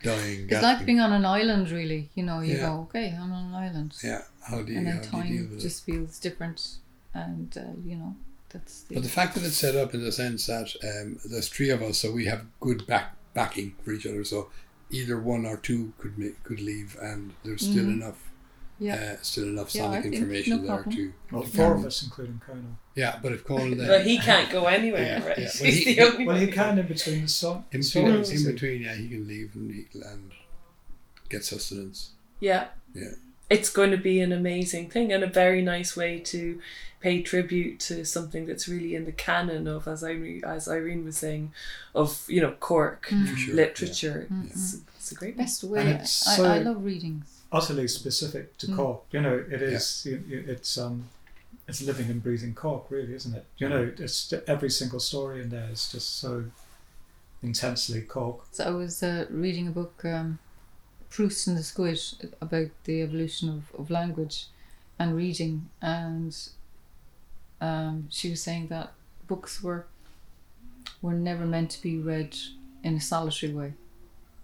Dying. 0.02 0.40
It's 0.42 0.50
gasping. 0.50 0.62
like 0.62 0.86
being 0.86 1.00
on 1.00 1.12
an 1.12 1.24
island, 1.24 1.70
really. 1.70 2.10
You 2.14 2.22
know, 2.24 2.40
you 2.40 2.54
Yeah. 2.56 2.66
go, 2.68 2.80
okay, 2.82 3.16
I'm 3.18 3.32
on 3.32 3.46
an 3.46 3.54
island. 3.54 3.94
Yeah, 4.04 4.22
how 4.42 4.62
do 4.62 4.72
you, 4.72 4.78
and 4.78 4.88
how 4.88 4.94
then 5.00 5.26
you 5.26 5.38
time 5.48 5.56
it? 5.56 5.60
just 5.60 5.84
feels 5.84 6.18
different. 6.18 6.76
And, 7.14 7.56
uh, 7.56 7.62
you 7.84 7.96
know, 7.96 8.14
that's 8.50 8.82
the. 8.82 8.94
But 8.94 9.02
the 9.04 9.08
fact 9.08 9.34
that 9.34 9.42
it's 9.44 9.56
set 9.56 9.74
up 9.74 9.94
in 9.94 10.04
the 10.04 10.12
sense 10.12 10.46
that 10.46 10.68
um, 10.84 11.18
there's 11.24 11.48
three 11.48 11.70
of 11.70 11.82
us, 11.82 11.98
so 11.98 12.12
we 12.12 12.26
have 12.26 12.44
good 12.60 12.86
back 12.86 13.16
backing 13.34 13.74
for 13.82 13.92
each 13.92 14.06
other. 14.06 14.22
So 14.22 14.50
either 14.90 15.18
one 15.18 15.46
or 15.46 15.56
two 15.56 15.94
could 15.98 16.16
make, 16.18 16.42
could 16.44 16.60
leave, 16.60 16.96
and 17.00 17.32
there's 17.42 17.62
still 17.62 17.86
Mhm. 17.86 17.94
enough, 17.94 18.22
yeah. 18.78 19.14
uh, 19.18 19.22
still 19.22 19.44
enough 19.44 19.70
sonic 19.70 20.02
think 20.02 20.14
information 20.14 20.56
no 20.56 20.62
there 20.66 20.76
problem. 20.82 20.96
to. 20.96 21.12
Well, 21.32 21.42
four 21.42 21.74
of 21.74 21.84
us, 21.84 22.02
including 22.02 22.40
Conal. 22.46 22.76
Yeah, 22.94 23.18
but 23.22 23.32
if 23.32 23.44
Conal, 23.44 23.80
uh, 23.80 23.86
But 23.86 24.06
he 24.06 24.18
can't 24.18 24.50
go 24.50 24.66
anywhere, 24.66 25.02
Yeah, 25.02 25.26
right? 25.26 25.38
yeah. 25.38 25.50
Well, 25.60 25.70
He's 25.70 25.84
he- 25.84 25.94
the 25.94 26.00
only 26.02 26.26
Well, 26.26 26.36
he 26.36 26.46
can 26.48 26.78
in 26.78 26.86
between 26.86 27.22
the 27.22 27.28
song. 27.28 27.64
in 27.72 27.80
between, 27.80 28.06
songs, 28.24 28.30
in 28.46 28.52
between, 28.52 28.82
yeah, 28.82 28.94
he 28.94 29.08
can 29.08 29.26
leave 29.28 29.50
and, 29.54 29.70
he, 29.72 29.86
and 30.00 30.30
get 31.28 31.44
sustenance. 31.44 32.10
Yeah. 32.40 32.68
Yeah. 32.94 33.10
It's 33.48 33.70
going 33.70 33.92
to 33.92 33.96
be 33.96 34.20
an 34.20 34.32
amazing 34.32 34.90
thing 34.90 35.12
and 35.12 35.22
a 35.22 35.28
very 35.28 35.62
nice 35.62 35.96
way 35.96 36.18
to 36.18 36.60
pay 37.00 37.22
tribute 37.22 37.78
to 37.78 38.04
something 38.04 38.44
that's 38.46 38.66
really 38.66 38.96
in 38.96 39.04
the 39.04 39.12
canon 39.12 39.68
of, 39.68 39.86
as 39.86 40.02
Irene, 40.02 40.42
as 40.44 40.68
Irene 40.68 41.04
was 41.04 41.16
saying, 41.18 41.52
of 41.94 42.24
you 42.28 42.40
know 42.40 42.52
Cork 42.52 43.06
Mm. 43.10 43.28
For 43.28 43.36
sure, 43.36 43.54
literature. 43.54 44.26
yeah. 44.30 44.42
It's, 44.50 44.78
it's 44.96 45.12
a 45.12 45.14
great. 45.14 45.36
Best 45.36 45.62
way. 45.62 45.80
And 45.80 45.98
I, 45.98 46.00
I, 46.00 46.04
so- 46.04 46.44
I 46.44 46.58
love 46.58 46.84
readings. 46.84 47.35
Utterly 47.52 47.88
specific 47.88 48.56
to 48.58 48.66
Mm. 48.68 48.76
Cork. 48.76 49.02
You 49.12 49.20
know, 49.20 49.34
it 49.50 49.62
is. 49.62 50.04
you- 50.06 50.24
you- 50.26 50.44
It's 50.48 50.76
um, 50.78 51.08
it's 51.68 51.80
living 51.82 52.10
and 52.10 52.22
breathing 52.22 52.54
Cork, 52.54 52.90
really, 52.90 53.14
isn't 53.14 53.34
it? 53.34 53.44
You 53.58 53.68
know, 53.68 53.92
it's 53.98 54.32
every 54.46 54.70
single 54.70 55.00
story 55.00 55.42
in 55.42 55.48
there 55.50 55.68
is 55.70 55.88
just 55.88 56.16
so 56.20 56.44
intensely 57.42 58.02
Cork. 58.02 58.44
So 58.52 58.64
I 58.64 58.70
was 58.70 59.02
uh, 59.02 59.26
reading 59.30 59.68
a 59.68 59.70
book, 59.70 60.04
um, 60.04 60.38
Proust 61.10 61.46
and 61.46 61.56
the 61.56 61.62
Squid, 61.62 61.98
about 62.40 62.68
the 62.84 63.02
evolution 63.02 63.48
of, 63.48 63.72
of 63.80 63.90
language 63.90 64.46
and 64.98 65.14
reading, 65.16 65.68
and 65.80 66.36
um, 67.60 68.08
she 68.10 68.30
was 68.30 68.42
saying 68.42 68.68
that 68.68 68.92
books 69.26 69.62
were 69.62 69.86
were 71.02 71.14
never 71.14 71.44
meant 71.46 71.70
to 71.70 71.82
be 71.82 71.98
read 71.98 72.36
in 72.82 72.94
a 72.96 73.00
solitary 73.00 73.52
way. 73.52 73.74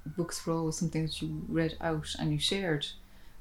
Books 0.05 0.45
were 0.47 0.55
always 0.55 0.77
something 0.77 1.03
that 1.05 1.23
you 1.23 1.43
read 1.49 1.77
out 1.81 2.15
and 2.19 2.33
you 2.33 2.39
shared. 2.39 2.87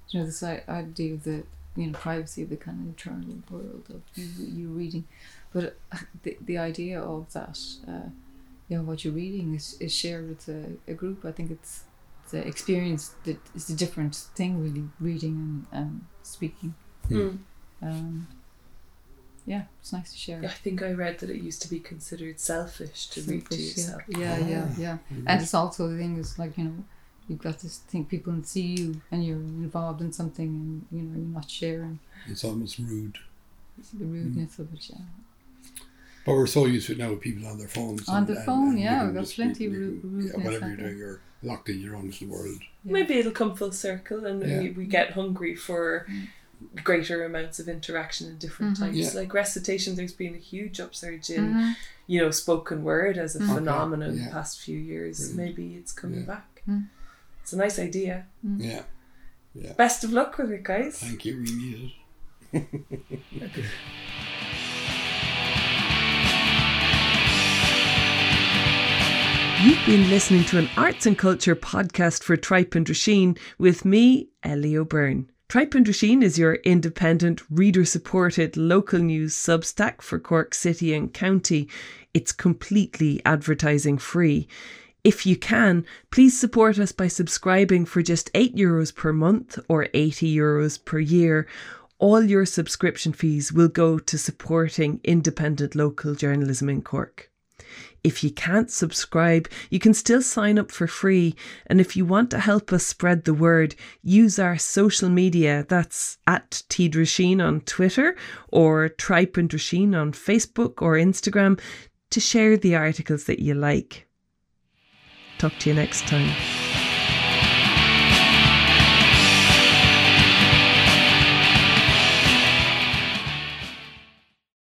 You 0.10 0.19
know, 0.19 0.26
this 0.26 0.43
idea 0.43 1.13
of 1.13 1.24
the 1.24 1.43
you 1.76 1.88
know 1.88 1.97
privacy 1.97 2.43
of 2.43 2.50
the 2.50 2.58
kind 2.58 2.80
of 2.82 2.88
internal 2.88 3.38
world 3.50 3.86
of 3.89 4.02
you, 4.15 4.28
you 4.45 4.67
reading, 4.67 5.06
but 5.54 5.78
uh, 5.91 5.97
the 6.24 6.38
the 6.41 6.58
idea 6.58 7.02
of 7.02 7.32
that. 7.34 7.60
Uh, 7.88 8.10
you 8.67 8.78
know 8.78 8.84
what 8.84 9.04
you're 9.04 9.13
reading 9.13 9.54
is, 9.54 9.76
is 9.82 9.93
shared 9.93 10.30
with 10.30 10.47
a, 10.47 10.78
a 10.89 10.93
group. 10.93 11.26
I 11.26 11.34
think 11.34 11.52
it's 11.52 11.84
the 12.30 12.47
experience 12.47 13.15
that 13.26 13.38
is 13.54 13.69
a 13.69 13.76
different 13.76 14.15
thing 14.15 14.63
really, 14.63 14.88
reading 14.97 15.65
and, 15.71 15.84
and 15.84 16.06
speaking. 16.24 16.74
Mm. 17.10 17.39
Um, 17.82 18.28
yeah, 19.45 19.63
it's 19.80 19.91
nice 19.91 20.12
to 20.12 20.17
share. 20.17 20.41
I 20.43 20.47
think 20.47 20.82
I 20.82 20.91
read 20.91 21.19
that 21.19 21.30
it 21.30 21.41
used 21.41 21.62
to 21.63 21.69
be 21.69 21.80
considered 21.80 22.39
selfish 22.39 23.08
to 23.08 23.21
read 23.21 23.49
to 23.49 23.58
Selfish, 23.58 24.06
yeah. 24.17 24.38
yourself. 24.38 24.47
Yeah, 24.47 24.47
yeah, 24.47 24.67
yeah. 24.77 24.97
And 25.10 25.25
mm-hmm. 25.25 25.41
it's 25.41 25.54
also 25.54 25.88
the 25.88 25.97
thing 25.97 26.17
is 26.17 26.38
like, 26.38 26.58
you 26.58 26.65
know, 26.65 26.84
you've 27.27 27.41
got 27.41 27.60
this 27.60 27.77
thing 27.77 28.06
people 28.06 28.34
can 28.34 28.43
see 28.43 28.75
you 28.77 29.01
and 29.12 29.25
you're 29.25 29.38
involved 29.38 30.01
in 30.01 30.12
something 30.12 30.47
and 30.47 30.86
you 30.91 31.01
know, 31.01 31.17
you're 31.17 31.34
not 31.34 31.49
sharing 31.49 31.99
It's 32.27 32.43
almost 32.43 32.77
rude. 32.77 33.17
It's 33.80 33.89
the 33.91 34.06
rudeness 34.06 34.60
of 34.60 34.71
it, 34.73 34.89
yeah. 34.89 34.97
But 36.23 36.34
we're 36.34 36.45
so 36.45 36.65
used 36.65 36.88
to 36.88 36.93
it 36.93 36.99
now 36.99 37.10
with 37.10 37.21
people 37.21 37.47
on 37.47 37.58
their 37.58 37.67
phones. 37.67 38.08
On 38.08 38.25
the 38.25 38.36
phone, 38.36 38.77
yeah, 38.77 39.08
you 39.08 39.08
can 39.08 39.15
we've 39.15 39.23
got 39.23 39.34
plenty 39.34 39.65
of 39.65 39.71
can- 39.71 39.82
ru- 39.82 39.99
rudeness 40.04 40.34
Yeah, 40.38 40.43
whatever 40.43 40.67
you're 40.67 40.77
doing, 40.77 40.97
you're 40.97 41.19
locked 41.41 41.69
in 41.69 41.80
your 41.80 41.95
own 41.95 42.08
little 42.08 42.27
world. 42.27 42.60
Yeah. 42.84 42.91
Maybe 42.91 43.15
it'll 43.15 43.32
come 43.32 43.56
full 43.56 43.71
circle 43.71 44.25
and 44.25 44.47
Yeah. 44.47 44.60
we, 44.60 44.69
we 44.71 44.86
get 44.86 45.12
hungry 45.12 45.56
for 45.56 46.06
mm. 46.08 46.27
Greater 46.84 47.24
amounts 47.26 47.60
of 47.60 47.67
interaction 47.67 48.28
in 48.28 48.38
different 48.38 48.78
Mhm. 48.78 48.80
types. 48.80 48.95
Yeah. 48.97 49.10
Like 49.13 49.34
recitation, 49.34 49.95
there's 49.95 50.13
been 50.13 50.36
a 50.36 50.38
huge 50.38 50.80
upsurge 50.80 51.30
in, 51.30 51.54
Mhm. 51.54 51.76
you 52.08 52.19
know, 52.21 52.32
spoken 52.32 52.84
word 52.84 53.17
as 53.17 53.36
a 53.36 53.39
Mhm. 53.39 53.56
Phenomenon 53.56 54.10
in 54.12 54.17
yeah. 54.17 54.26
the 54.26 54.32
past 54.32 54.60
few 54.62 54.78
years. 54.78 55.30
Brilliant. 55.34 55.58
Maybe 55.58 55.76
it's 55.76 55.91
coming 55.91 56.19
Yeah. 56.21 56.26
back. 56.26 56.62
Mm. 56.67 56.88
It's 57.41 57.54
a 57.54 57.58
nice 57.58 57.80
idea. 57.80 58.26
Yeah. 58.58 58.84
yeah. 59.56 59.74
Best 59.74 60.04
of 60.04 60.12
luck 60.13 60.38
with 60.38 60.52
it, 60.52 60.63
guys. 60.63 61.00
Thank 61.00 61.26
you. 61.26 61.38
We 61.41 61.52
need 61.56 61.93
it. 62.54 63.65
You've 69.63 69.86
been 69.86 70.10
listening 70.10 70.43
to 70.45 70.58
an 70.58 70.67
arts 70.76 71.06
and 71.06 71.15
culture 71.15 71.56
podcast 71.56 72.24
for 72.24 72.36
Tripe 72.36 72.74
and 72.74 72.84
Drasheen 72.84 73.38
with 73.60 73.86
me, 73.86 74.30
Ellie 74.41 74.76
O'Byrne. 74.76 75.31
Tripe 75.52 75.76
and 75.76 75.86
Drasheen 75.86 76.24
is 76.24 76.40
your 76.40 76.54
independent, 76.64 77.42
reader 77.50 77.84
supported 77.84 78.56
local 78.56 79.00
news 79.00 79.36
substack 79.36 80.02
for 80.02 80.18
Cork 80.18 80.54
City 80.54 80.94
and 80.94 81.14
County. 81.14 81.68
It's 82.14 82.32
completely 82.32 83.22
advertising 83.26 83.98
free. 83.98 84.48
If 85.04 85.26
you 85.26 85.36
can, 85.36 85.86
please 86.10 86.40
support 86.40 86.80
us 86.80 86.94
by 86.94 87.10
subscribing 87.10 87.84
for 87.84 88.02
just 88.02 88.32
€8 88.34 88.56
Euros 88.56 88.96
per 88.96 89.12
month 89.12 89.60
or 89.68 89.90
€80 89.94 90.34
Euros 90.34 90.78
per 90.86 91.00
year. 91.00 91.48
All 92.00 92.24
your 92.24 92.46
subscription 92.46 93.12
fees 93.12 93.52
will 93.52 93.68
go 93.68 94.00
to 94.00 94.18
supporting 94.18 95.02
independent 95.04 95.76
local 95.76 96.16
journalism 96.16 96.70
in 96.70 96.82
Cork. 96.82 97.30
If 98.04 98.24
you 98.24 98.32
can't 98.32 98.72
subscribe, 98.72 99.48
you 99.70 99.80
can 99.80 99.94
still 99.94 100.22
sign 100.22 100.58
up 100.58 100.72
for 100.72 100.88
free. 100.88 101.36
And 101.68 101.80
if 101.80 101.96
you 101.96 102.06
want 102.06 102.32
to 102.32 102.40
help 102.40 102.74
us 102.74 102.86
spread 102.86 103.26
the 103.26 103.34
word, 103.34 103.76
use 104.02 104.40
our 104.40 104.58
social 104.58 105.10
media. 105.10 105.66
That's 105.70 106.18
at 106.26 106.64
Tidrasheen 106.70 107.46
on 107.46 107.62
Twitter 107.62 108.16
or 108.48 108.90
Tripe 108.90 109.38
and 109.38 109.50
Drasheen 109.50 109.96
on 109.96 110.14
Facebook 110.14 110.82
or 110.82 110.94
Instagram 110.94 111.60
to 112.10 112.20
share 112.20 112.58
the 112.58 112.76
articles 112.76 113.26
that 113.26 113.40
you 113.40 113.54
like. 113.54 114.08
Talk 115.38 115.54
to 115.60 115.70
you 115.70 115.76
next 115.76 116.08
time. 116.08 116.36